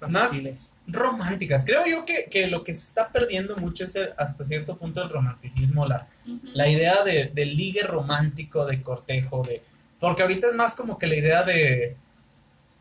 [0.03, 0.73] Más, Más- sutiles.
[0.87, 1.63] Románticas.
[1.65, 5.01] Creo yo que, que lo que se está perdiendo mucho es el- hasta cierto punto
[5.01, 6.07] el romanticismo, la,
[6.53, 9.63] la idea de, de ligue romántico, de cortejo, de...
[9.99, 11.95] Porque ahorita es más como que la idea de,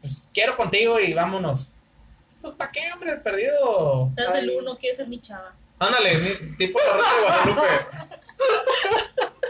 [0.01, 1.73] pues quiero contigo y vámonos.
[2.41, 3.17] Pues, ¿para qué, hombre?
[3.19, 4.09] Perdido.
[4.17, 4.57] Estás el Ay.
[4.59, 5.55] uno, quiero ser mi chava.
[5.79, 7.67] Ándale, mi- tipo la Rosa de Guadalupe.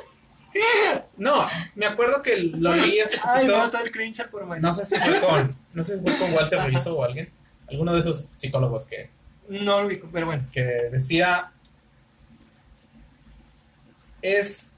[1.17, 1.47] No,
[1.77, 3.59] me acuerdo que lo leí hace Ay, poquito.
[3.65, 4.61] no, todo el cringe por.
[4.61, 7.33] No sé si fue con, no sé si fue con Walter Rizzo o alguien,
[7.73, 9.11] alguno de esos psicólogos que,
[9.49, 10.47] No lo ubico, pero bueno.
[10.53, 11.53] que decía
[14.21, 14.73] es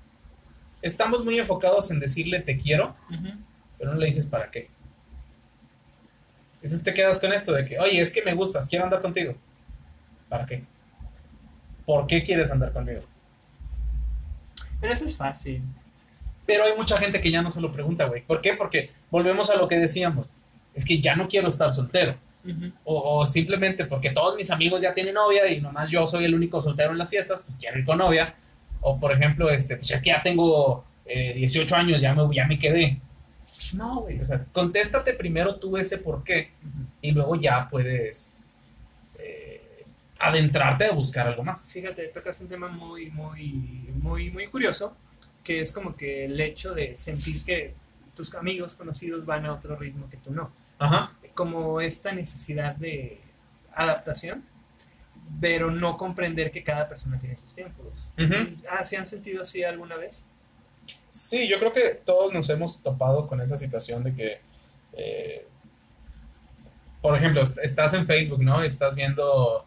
[0.80, 2.94] estamos muy enfocados en decirle te quiero,
[3.78, 4.70] pero no le dices para qué.
[6.56, 9.34] Entonces te quedas con esto de que, oye, es que me gustas, quiero andar contigo.
[10.28, 10.64] ¿Para qué?
[11.84, 13.02] ¿Por qué quieres andar conmigo?
[14.80, 15.62] Pero eso es fácil.
[16.46, 18.22] Pero hay mucha gente que ya no se lo pregunta, güey.
[18.22, 18.54] ¿Por qué?
[18.54, 20.30] Porque volvemos a lo que decíamos.
[20.74, 22.16] Es que ya no quiero estar soltero.
[22.84, 26.34] O, o simplemente porque todos mis amigos ya tienen novia y nomás yo soy el
[26.34, 28.34] único soltero en las fiestas, pues quiero ir con novia.
[28.80, 32.46] O por ejemplo, este, pues es que ya tengo eh, 18 años, ya me, ya
[32.46, 33.00] me quedé.
[33.72, 34.20] No, güey.
[34.20, 36.50] O sea, contéstate primero tú ese por qué
[37.00, 38.40] y luego ya puedes
[39.18, 39.84] eh,
[40.18, 41.70] adentrarte a buscar algo más.
[41.70, 44.96] Fíjate, tocas un tema muy, muy, muy, muy curioso,
[45.42, 47.74] que es como que el hecho de sentir que
[48.14, 50.50] tus amigos conocidos van a otro ritmo que tú no.
[50.78, 51.12] Ajá.
[51.34, 53.20] Como esta necesidad de
[53.74, 54.44] adaptación,
[55.40, 58.10] pero no comprender que cada persona tiene sus tiempos.
[58.18, 58.56] Ujú.
[58.70, 60.26] Ah, ¿Se han sentido así alguna vez?
[61.10, 64.38] Sí, yo creo que todos nos hemos topado con esa situación de que,
[64.92, 65.46] eh,
[67.00, 68.62] por ejemplo, estás en Facebook, ¿no?
[68.62, 69.64] Estás viendo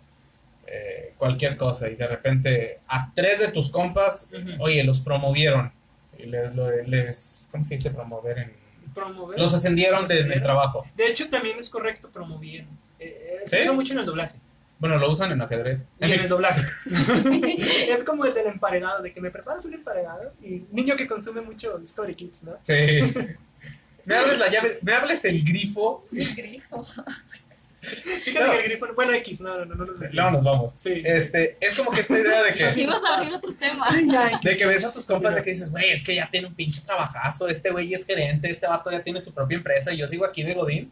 [0.67, 5.71] eh, cualquier cosa y de repente a tres de tus compas, oye, los promovieron.
[6.19, 8.39] Y le- lo- les, ¿cómo se dice promover?
[8.39, 8.53] En,
[8.93, 9.39] Promover.
[9.39, 10.43] los ascendieron ¿Los de- del ascendieron?
[10.43, 10.85] trabajo.
[10.95, 12.61] De hecho, también es correcto promover.
[12.61, 12.65] Eh,
[12.99, 13.61] eh, se ¿Sí?
[13.63, 14.35] usa mucho en el doblaje.
[14.79, 15.87] Bueno, lo usan en ajedrez.
[15.99, 16.61] Y en el doblaje.
[17.89, 20.33] es como el del emparedado, de que me preparas un emparedado.
[20.43, 22.57] Y niño que consume mucho Discovery Kids, ¿no?
[22.63, 22.73] Sí.
[24.05, 26.07] Me hables la llave, me hables el grifo.
[26.13, 26.85] El grifo.
[27.81, 28.51] Fíjate No.
[28.51, 28.87] que el grifo.
[28.95, 30.09] Bueno, X, no, no, no, no sé.
[30.11, 30.73] Luego nos vamos.
[30.75, 31.01] Sí.
[31.05, 32.73] Este, es como que esta idea de que...
[32.73, 33.89] Sí, vas a abrir otro tema.
[33.91, 34.39] Sí, ya.
[34.41, 36.55] De que ves a tus compas de que dices, güey, es que ya tiene un
[36.55, 40.07] pinche trabajazo, este güey es gerente, este vato ya tiene su propia empresa y yo
[40.07, 40.91] sigo aquí de Godín.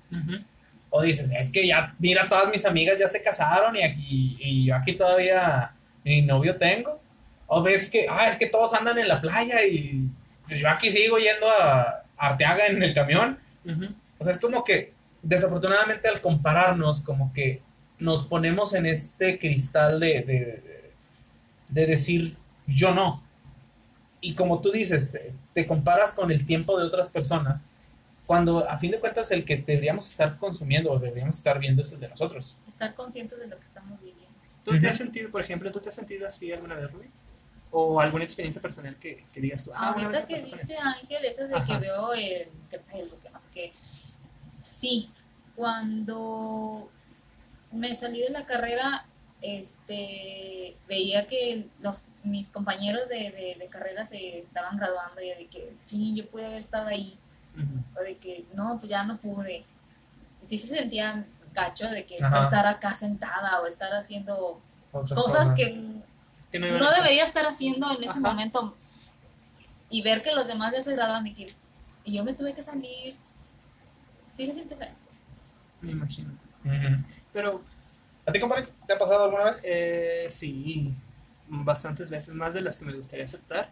[0.89, 4.65] O dices, es que ya, mira, todas mis amigas ya se casaron y, aquí, y
[4.67, 5.73] yo aquí todavía
[6.03, 7.01] ni novio tengo.
[7.47, 10.09] O ves que, ah, es que todos andan en la playa y
[10.47, 13.37] pues yo aquí sigo yendo a Arteaga en el camión.
[14.19, 14.93] O sea, es como que
[15.25, 17.61] desafortunadamente al compararnos, como que
[17.99, 20.91] nos ponemos en este cristal de, de,
[21.69, 23.23] de decir yo no.
[24.21, 27.63] Y como tú dices, te, te comparas con el tiempo de otras personas,
[28.27, 31.91] cuando a fin de cuentas el que deberíamos estar consumiendo o deberíamos estar viendo es
[31.91, 32.55] el de nosotros.
[32.67, 34.25] Estar conscientes de lo que estamos viviendo.
[34.63, 34.87] ¿Tú te Ujú.
[34.87, 37.07] has sentido, por ejemplo, tú te has sentido así alguna vez, Rubí?
[37.71, 39.71] ¿O alguna experiencia personal que, que digas tú?
[39.75, 40.73] Ah, Ahorita que dice esto"?
[40.83, 41.79] Ángel, eso de que Ajá.
[41.79, 43.73] veo el que Facebook, que no sé qué.
[44.79, 45.09] Sí,
[45.55, 46.89] cuando
[47.71, 49.05] me salí de la carrera,
[49.41, 55.47] este, veía que los, mis compañeros de, de- de carrera se estaban graduando y de
[55.47, 57.17] que, sí, yo pude haber estado ahí,
[57.97, 59.65] o de que, no, pues ya no pude.
[60.47, 62.43] Sí se sentía gacho de que Ajá.
[62.43, 66.01] estar acá sentada o estar haciendo Otras cosas que
[66.51, 68.19] Que no, debería estar haciendo en ese Ajá.
[68.19, 68.75] momento.
[69.89, 71.47] Y ver que los demás ya se graduan y que
[72.03, 73.15] y yo me tuve que salir
[74.35, 74.93] sí se siente feo
[75.85, 76.31] Me imagino.
[76.63, 77.03] Ujú.
[77.33, 77.61] Pero
[78.27, 78.67] ¿A ti, compadre?
[78.87, 79.61] ¿Te ha pasado alguna vez?
[79.65, 80.91] Eh, sí,
[81.47, 83.69] bastantes veces, más de las que me gustaría aceptar.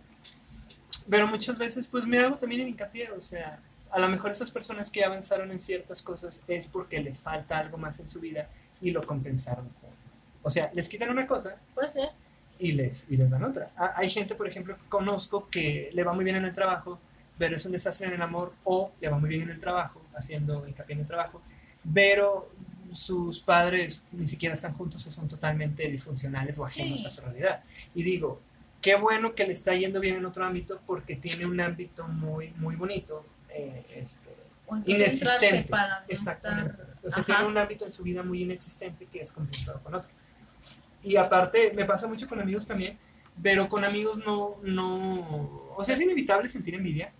[1.10, 3.60] Pero muchas veces, pues me hago también el hincapié, o sea,
[3.92, 7.78] a lo mejor esas personas que avanzaron en ciertas cosas es porque les falta algo
[7.78, 8.48] más en su vida
[8.80, 9.68] y lo compensaron.
[10.44, 12.10] O sea, les quitan una cosa Puede ser.
[12.60, 13.72] y les, y les dan otra.
[13.76, 17.00] Ah, Hay gente, por ejemplo, que conozco que le va muy bien en el trabajo,
[17.40, 20.02] pero es un desastre en el amor, o le va muy bien en el trabajo,
[20.16, 21.42] haciendo hincapié en el trabajo,
[21.92, 22.50] pero
[22.94, 27.08] sus padres ni siquiera están juntos o son totalmente disfuncionales o ajenos Sí.
[27.08, 27.64] a su realidad.
[27.96, 28.40] Y digo,
[28.82, 32.50] qué bueno que le está yendo bien en otro ámbito porque tiene un ámbito muy,
[32.58, 33.26] muy bonito.
[33.56, 34.30] eh, este,
[34.88, 35.70] inexistente.
[35.70, 36.72] para no Exactamente.
[36.82, 37.26] estar- O sea, Ajá.
[37.36, 40.10] tiene un ámbito en su vida muy inexistente que es compensado con otro.
[41.04, 42.98] Y aparte, me pasa mucho con amigos también,
[43.44, 47.12] pero con amigos no, no, o sea, es inevitable sentir envidia,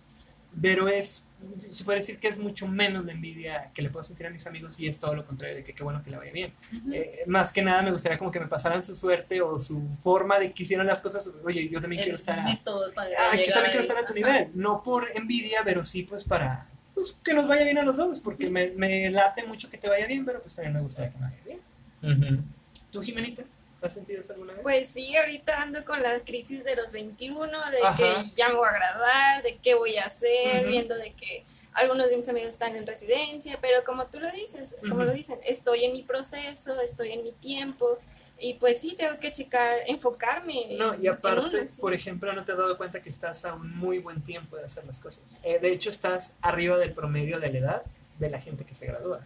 [0.60, 1.28] pero es,
[1.68, 4.46] se puede decir que es mucho menos la envidia que le puedo sentir a mis
[4.46, 6.52] amigos y es todo lo contrario de que qué bueno que le vaya bien.
[6.76, 6.92] Ujú.
[6.92, 10.38] Eh, más que nada me gustaría como que me pasaran su suerte o su forma
[10.38, 13.72] de que hicieron las cosas, oye, yo también quiero el estar a, Ah, yo también
[13.72, 14.14] quiero estar a tu Ajá.
[14.14, 17.96] nivel, no por envidia, pero sí pues para pues, que nos vaya bien a los
[17.96, 21.12] dos, porque me, me late mucho que te vaya bien, pero pues también me gustaría
[21.12, 21.60] que me vaya bien.
[22.02, 22.44] Ujú.
[22.90, 23.42] ¿Tú, Jimenita,
[23.86, 24.62] has sentido eso alguna vez?
[24.62, 27.96] Pues sí, ahorita ando con la crisis de los 21, de Ajá.
[27.96, 32.08] que ya me voy a graduar, de qué voy a hacer, viendo de que algunos
[32.08, 35.84] de mis amigos están en residencia, pero como tú lo dices, como lo dicen, estoy
[35.84, 37.98] en mi proceso, estoy en mi tiempo,
[38.38, 40.76] y pues sí, tengo que checar, enfocarme.
[40.76, 41.80] no, y aparte, una, sí.
[41.80, 44.64] por ejemplo, no te has dado cuenta que estás a un muy buen tiempo de
[44.64, 45.38] hacer las cosas.
[45.42, 47.82] Eh, de hecho, estás arriba del promedio de la edad
[48.18, 49.20] de la gente que se gradúa.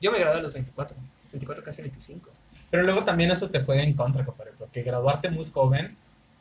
[0.00, 0.96] Yo me gradué a los 24,
[1.32, 2.30] 24 casi 25.
[2.70, 5.96] Pero luego también eso te juega en contra, compadre, porque graduarte muy joven,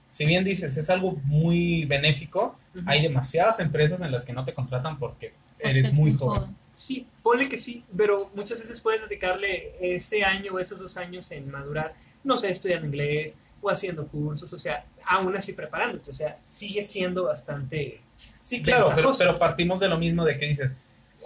[0.09, 4.53] si bien dices es algo muy benéfico, hay demasiadas empresas en las que no te
[4.53, 6.55] contratan porque Porque eres es muy joven.
[6.75, 11.31] Sí, ponle que sí, pero muchas veces puedes dedicarle ese año o esos dos años
[11.31, 16.13] en madurar, no sé, estudiando inglés o haciendo cursos, o sea, aún así preparándote, o
[16.13, 18.01] sea, sigue siendo bastante...
[18.39, 20.75] Sí, claro, pero, pero partimos de lo mismo de que dices,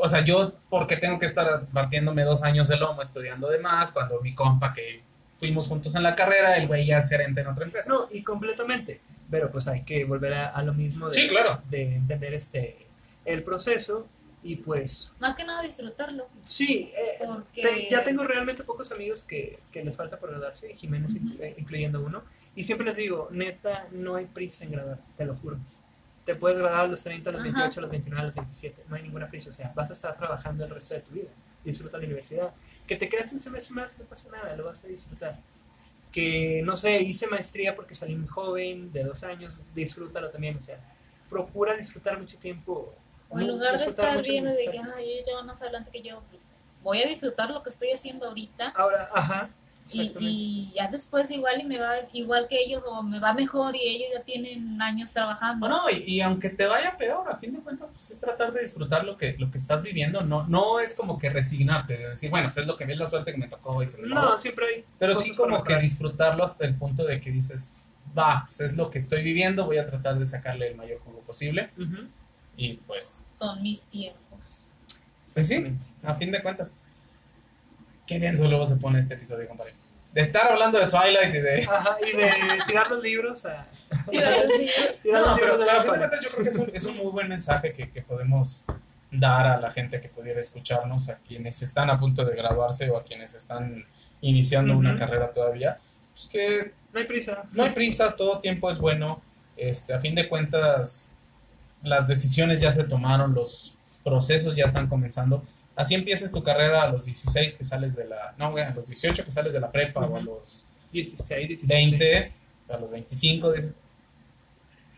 [0.02, 3.60] o sea, yo, ¿por qué tengo que estar partiéndome dos años de lomo estudiando de
[3.60, 5.02] más cuando mi compa que
[5.40, 7.90] fuimos juntos en la carrera, el güey ya es gerente en otra empresa?
[7.92, 11.62] No, y completamente, pero pues hay que volver a, a lo mismo de, Sí, claro.
[11.70, 12.86] de entender este,
[13.26, 14.08] el proceso
[14.44, 16.28] y pues Más que nada disfrutarlo.
[16.44, 17.62] sí, eh, Porque.
[17.62, 22.02] Te- ya tengo realmente pocos amigos que, que les falta por graduarse, Jiménez inclu- incluyendo
[22.02, 22.24] uno,
[22.56, 25.58] y siempre les digo, neta, no hay prisa en graduar, te lo juro.
[26.32, 27.52] Te puedes graduar a los 30, a los Ajá.
[27.52, 29.94] 28, a los 29, a los 27, no hay ninguna prisa, o sea, vas a
[29.94, 31.28] estar trabajando el resto de tu vida,
[31.62, 32.54] disfruta la universidad.
[32.88, 35.38] Que te quedaste un semestre más, no pasa nada, lo vas a disfrutar.
[36.10, 40.62] Que, no sé, hice maestría porque salí muy joven, de dos años, disfrútalo también, o
[40.62, 40.78] sea,
[41.30, 42.96] procura disfrutar mucho tiempo.
[43.30, 46.02] O en lugar de estar viendo de que, ay, ellos ya van más adelante que
[46.02, 46.24] yo,
[46.82, 48.70] voy a disfrutar lo que estoy haciendo ahorita.
[48.70, 49.50] Ahora, ajá,
[49.94, 53.76] Y, y ya después igual y me va igual que ellos o me va mejor
[53.76, 55.68] y ellos ya tienen años trabajando.
[55.68, 58.62] Bueno, y, y aunque te vaya peor, a fin de cuentas, pues es tratar de
[58.62, 60.22] disfrutar lo que, lo que estás viviendo.
[60.22, 63.06] No, no es como que resignarte, de decir, bueno, pues es lo que es la
[63.06, 63.82] suerte que me tocó.
[63.84, 64.38] Y que me No, tocó.
[64.38, 64.86] siempre hay.
[64.98, 67.74] pero sí como que disfrutarlo hasta el punto de que dices,
[68.18, 71.20] va, pues es lo que estoy viviendo, voy a tratar de sacarle el mayor jugo
[71.22, 71.70] posible.
[71.78, 72.08] Ujú.
[72.58, 74.66] Y pues, Son mis tiempos.
[75.34, 75.66] pues sí,
[76.04, 76.81] a fin de cuentas.
[78.12, 79.74] Qué denso luego se pone este episodio, compadre.
[80.14, 81.64] De estar hablando de Twilight y de...
[81.64, 82.30] Ajá, y de
[82.68, 83.66] tirar los libros a.
[84.10, 84.34] Tirar
[85.06, 86.84] No, los pero, libros pero la fin de cuentas yo creo que es un, es
[86.84, 88.66] un muy buen mensaje que, que podemos
[89.12, 92.98] dar a la gente que pudiera escucharnos, a quienes están a punto de graduarse o
[92.98, 93.86] a quienes están
[94.20, 95.80] iniciando una carrera todavía,
[96.14, 97.44] pues que No hay prisa.
[97.54, 99.22] no hay prisa, todo tiempo es bueno.
[99.56, 101.10] Este, a fin de cuentas,
[101.84, 105.44] las decisiones ya se tomaron, los procesos ya están comenzando.
[105.76, 109.24] Así empieces tu carrera a los 16 que sales de la, no, a los 18
[109.26, 111.74] que sales de la prepa o a los 16, 17.
[111.74, 112.34] 20,
[112.70, 113.52] a los 25.
[113.54, 113.76] dices-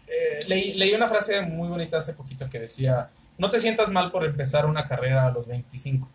[0.07, 4.11] Eh, leí, leí una frase muy bonita hace poquito que decía, no te sientas mal
[4.11, 6.07] por empezar una carrera a los 25.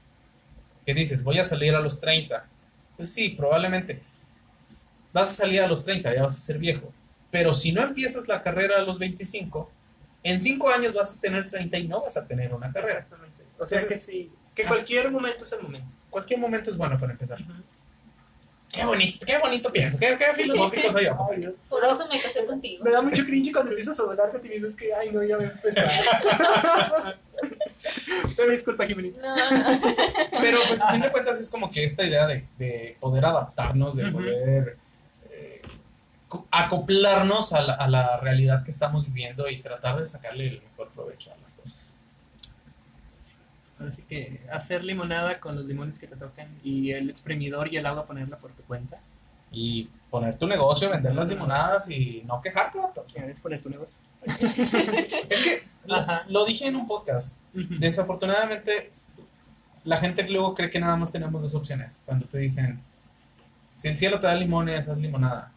[0.86, 1.24] ¿Qué dices?
[1.24, 2.46] Voy a salir a los 30.
[2.96, 4.00] Pues sí, probablemente.
[5.12, 6.92] Vas a salir a los 30, ya vas a ser viejo.
[7.30, 9.70] Pero si no empiezas la carrera a los 25,
[10.22, 12.92] en 5 años vas a tener 30 y no vas a tener una carrera.
[13.00, 13.44] Exactamente.
[13.58, 14.32] O sea que sí.
[14.58, 14.68] Que Ah.
[14.68, 15.94] cualquier momento es el momento.
[16.10, 17.38] Cualquier momento es bueno para empezar.
[18.72, 21.16] Qué bonito, qué bonito pienso, qué, qué filosófico soy yo.
[21.30, 21.48] Ay.
[21.68, 22.82] Por eso me casé contigo.
[22.84, 24.66] Me da mucho cringe cuando empiezas a hablar a ti mismo.
[24.66, 25.88] Es que, ay, no, ya voy a empezar.
[28.36, 28.84] Pero disculpa.
[28.84, 29.34] No,
[30.40, 33.94] Pero pues a fin de cuentas es como que esta idea de, de poder adaptarnos,
[33.94, 34.76] de poder
[35.30, 35.62] eh,
[36.26, 40.62] co- acoplarnos a la, a la realidad que estamos viviendo y tratar de sacarle el
[40.62, 41.96] mejor provecho a las cosas.
[43.86, 47.86] Así que hacer limonada con los limones que te tocan y el exprimidor y el
[47.86, 48.98] agua ponerla por tu cuenta.
[49.50, 53.02] y poner tu negocio, vender las limonadas y no quejarte, vato.
[53.06, 53.96] Si quieres poner tu negocio.
[55.30, 55.96] Es que lo,
[56.28, 57.38] lo dije en un podcast.
[57.98, 58.90] Desafortunadamente,
[59.84, 62.02] la gente luego cree que nada más tenemos dos opciones.
[62.04, 62.80] Cuando te dicen,
[63.72, 65.52] si el cielo te da limones, haz limonada.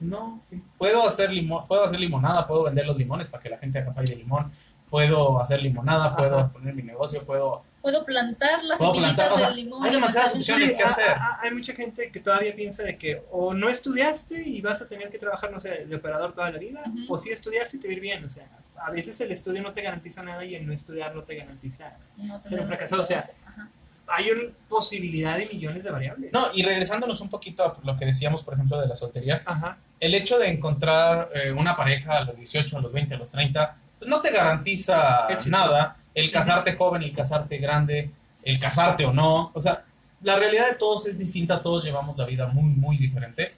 [0.00, 0.62] No, sí.
[0.78, 3.92] Puedo hacer, limo- puedo hacer limonada, puedo vender los limones para que la gente haga
[3.94, 4.52] pay de limón.
[4.90, 7.62] Puedo hacer limonada, puedo poner mi negocio, puedo...
[7.82, 9.84] Puedo plantar las Puedo plantar, o sea, del limón.
[9.84, 10.70] hay demasiadas opciones.
[10.70, 11.10] Sí, que a- hacer.
[11.10, 14.86] a- hay mucha gente que todavía piensa de que o no estudiaste y vas a
[14.88, 17.88] tener que trabajar, no sé, de operador toda la vida, o sí estudiaste y te
[17.88, 18.24] va a ir bien.
[18.24, 21.24] O sea, a veces el estudio no te garantiza nada y el no estudiar no
[21.24, 21.92] te garantiza.
[22.16, 23.68] No Ser un fracasado, o sea, Ajá.
[24.06, 26.30] Hay una posibilidad de millones de variables.
[26.32, 29.76] No, y regresándonos un poquito a lo que decíamos, por ejemplo, de la soltería, Ajá.
[30.00, 33.30] el hecho de encontrar eh, una pareja a los 18, a los 20, a los
[33.30, 35.96] 30, pues no te garantiza nada.
[36.14, 38.10] El casarte joven, el casarte grande,
[38.42, 39.50] el casarte o no.
[39.54, 39.84] O sea,
[40.22, 43.54] la realidad de todos es distinta, todos llevamos la vida muy, muy diferente.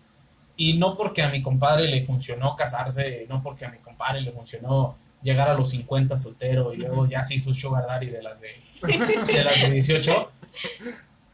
[0.57, 4.33] Y no porque a mi compadre le funcionó casarse, no porque a mi compadre le
[4.33, 8.41] funcionó llegar a los 50 soltero y luego ya se hizo sugar daddy de las
[8.41, 8.49] de,
[9.27, 10.33] de, las de 18.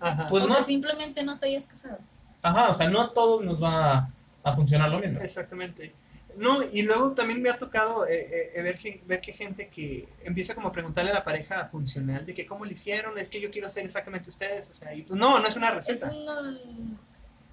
[0.00, 0.26] Ajá.
[0.28, 1.98] Pues no, simplemente no te hayas casado.
[2.42, 4.10] ajá, o sea, no a todos nos va
[4.42, 5.20] a funcionar lo mismo.
[5.20, 5.94] Exactamente.
[6.36, 10.08] No, y luego también me ha tocado eh, eh, ver, que, ver que gente que
[10.24, 13.40] empieza como a preguntarle a la pareja funcional de que cómo lo hicieron, es que
[13.40, 16.10] yo quiero ser exactamente ustedes, o sea, y pues no, no es una Es receta.
[16.12, 16.98] un,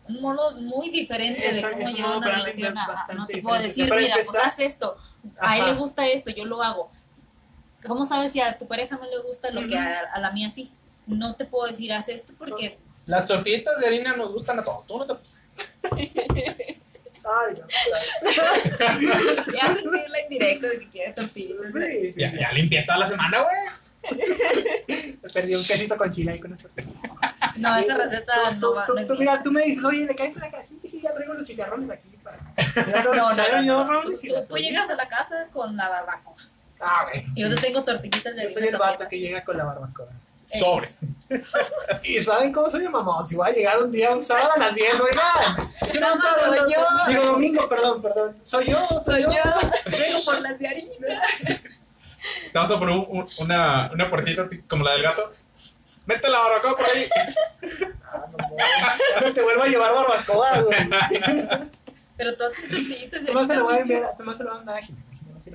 [0.07, 2.73] un modo muy diferente Es- de cómo es un modo una relación.
[2.73, 4.97] bastante no te puedo decir, mira, pues haz esto.
[5.39, 5.73] A él Ajá.
[5.73, 6.91] le gusta esto, yo lo hago.
[7.85, 10.49] ¿Cómo sabes si a tu pareja no le gusta lo que a, a la mía
[10.49, 10.71] sí?
[11.07, 14.85] No te puedo decir, haz esto porque Las tortillitas de harina nos gustan a todos.
[14.85, 15.13] Tú no te
[17.31, 17.67] Ay, no.
[19.53, 21.57] ya sentí la indirecta de que quiere tortillas.
[21.71, 23.55] Sí, sí, Ya, ya limpié toda la semana, güey.
[25.33, 26.69] Perdí un quesito con chile ahí con esto.
[27.57, 28.85] No, esa receta Tú, no va.
[28.85, 30.63] tú- no tú- mira, tú me dices, oye, ¿le caes en la casa?
[30.67, 32.09] Sí, sí, ya traigo los chicharrones aquí.
[32.23, 32.37] Para...
[32.87, 34.01] Mira, No, no, no, yo, no.
[34.03, 34.11] Tú,
[34.49, 36.35] tú- llegas a la casa con la barbacoa.
[36.79, 37.25] Ah, güey.
[37.35, 40.07] Y yo te tengo tortillitas de Yo soy el vato que llega con la barbacoa.
[40.51, 40.99] Eh, Sobres.
[42.03, 43.23] ¿Y saben cómo soy mamá?
[43.25, 45.57] Si voy a llegar un día, un sábado a las 10, oigan.
[45.99, 46.79] No, no, soy yo.
[47.07, 48.37] Digo, domingo, perdón, perdón.
[48.43, 49.29] Soy yo, soy yo.
[49.29, 51.21] Vengo por las de harina.
[51.43, 55.31] Te vamos a poner un- un- una, una puertita ti- como la del gato.
[56.07, 57.07] Mete la barbacoa por ahí.
[58.11, 58.57] Ah, no, no.
[58.57, 60.89] Ya no te vuelvo a llevar barbacoa, güey.
[62.17, 64.57] Pero todas tus tortillitas de Además se lo voy a enviar, además se lo voy
[64.57, 64.83] a enviar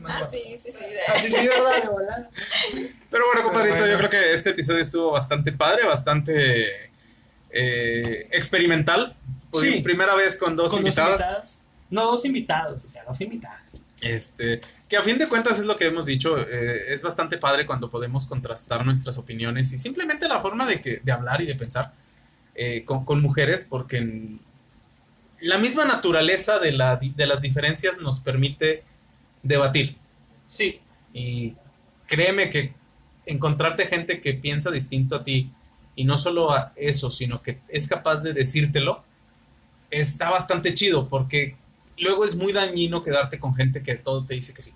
[0.09, 0.85] sí Ah, sí, sí, sí.
[1.15, 1.83] Así sí, ¿verdad?
[1.83, 2.31] De volada.
[3.11, 3.93] Pero bueno, compadrito, bueno.
[3.93, 6.91] yo creo que este episodio estuvo bastante padre, bastante
[7.51, 9.17] eh, experimental.
[9.61, 9.81] Sí.
[9.83, 11.21] Primera vez con dos Con invitados.
[11.21, 11.59] invitados.
[11.91, 13.77] No dos invitados, o sea, dos invitadas.
[14.01, 17.65] Este, que a fin de cuentas es lo que hemos dicho, eh, es bastante padre
[17.65, 21.55] cuando podemos contrastar nuestras opiniones y simplemente la forma de, que, de hablar y de
[21.55, 21.93] pensar
[22.55, 24.41] eh, con, con mujeres, porque en-
[25.41, 28.83] la misma naturaleza de, la, de las diferencias nos permite
[29.45, 30.01] debatir.
[30.47, 30.81] Sí,
[31.13, 31.57] Y
[32.07, 32.75] créeme que
[33.27, 35.53] encontrarte gente que piensa distinto a ti
[35.97, 39.07] y no solo a eso, sino que es capaz de decírtelo,
[39.91, 41.61] está bastante chido porque
[41.99, 44.73] luego es muy dañino quedarte con gente que todo te dice que sí.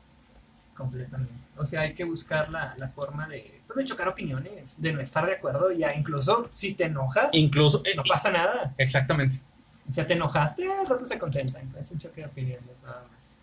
[0.74, 1.34] completamente.
[1.56, 5.00] O sea, hay que buscar la, la forma de, pues, de chocar opiniones, de no
[5.00, 8.74] estar de acuerdo, ya incluso si te enojas, Incluso, eh, no pasa nada.
[8.78, 9.38] exactamente.
[9.88, 11.74] O sea, te enojaste, al rato se contentan.
[11.80, 13.37] Es un choque de opiniones, nada más.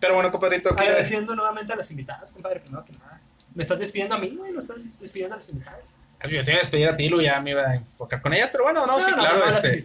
[0.00, 3.20] Pero bueno, compadrito, ¿qué le- Agradeciendo nuevamente a las invitadas, compadre, primero que nada.
[3.54, 4.52] ¿Me estás despidiendo a mí, güey?
[4.52, 5.96] ¿No estás despidiendo a las invitadas?
[6.24, 8.48] yo te iba a despedir a ti, Lu, ya me iba a enfocar con ellas,
[8.50, 9.84] pero bueno, no, sí, no, claro, no, este,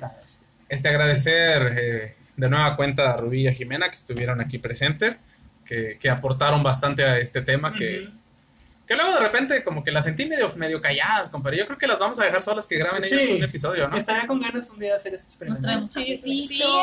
[0.67, 5.27] este agradecer eh, de nueva cuenta a Rubí y a Jimena que estuvieron aquí presentes,
[5.63, 8.09] que, que aportaron bastante a este tema, que
[8.89, 11.57] luego de repente como que las sentí medio, medio calladas, compadre.
[11.57, 13.15] Yo creo que las vamos a dejar solas que graben Sí.
[13.15, 13.97] ellas un episodio, ¿no?
[13.97, 15.61] Estaría con ganas un día de hacer ese Nos experimento.
[15.63, 16.13] traemos Sí,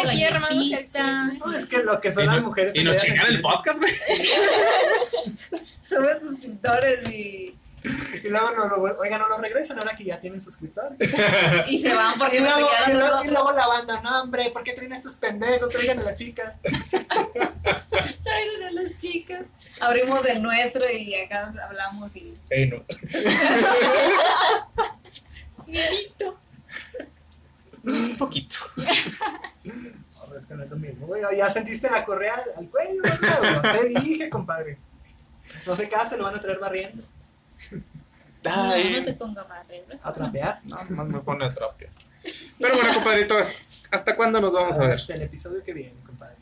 [0.06, 1.38] aquí armamos el chisme.
[1.38, 2.74] No, es que lo que son Y las no- mujeres.
[2.74, 3.92] Y nos chingan el podcast, güey.
[5.82, 7.56] Suben suscriptores y,
[8.22, 10.98] Y luego, no, lo, oiga, no lo regresan ahora que ya tienen suscriptores.
[11.68, 14.22] y se van porque y, no luego, se y, luego, y luego la banda, no,
[14.22, 15.70] hombre, ¿por qué traen a estos pendejos?
[15.70, 16.54] Traigan a las chicas.
[18.72, 19.46] Las chicas.
[19.80, 22.36] Abrimos el nuestro y acá hablamos y.
[22.50, 22.84] Ey, no.
[25.66, 26.38] Miedito.
[27.84, 28.56] Un poquito.
[29.64, 31.06] No, es que no es lo mismo.
[31.06, 31.22] güey.
[31.36, 33.62] ya sentiste la correa al, al cuello, ¿no?
[33.72, 34.78] Te dije, compadre.
[35.66, 37.02] No se casa, lo van a traer barriendo.
[38.44, 39.98] No, no te pongas más regla.
[40.02, 40.60] A trapear.
[40.64, 41.90] no, nomás me pone a trapia.
[42.58, 43.36] Pero bueno, compadrito,
[43.90, 44.92] ¿hasta cuándo nos vamos a ver?
[44.92, 46.36] Hasta el episodio que viene, compadre.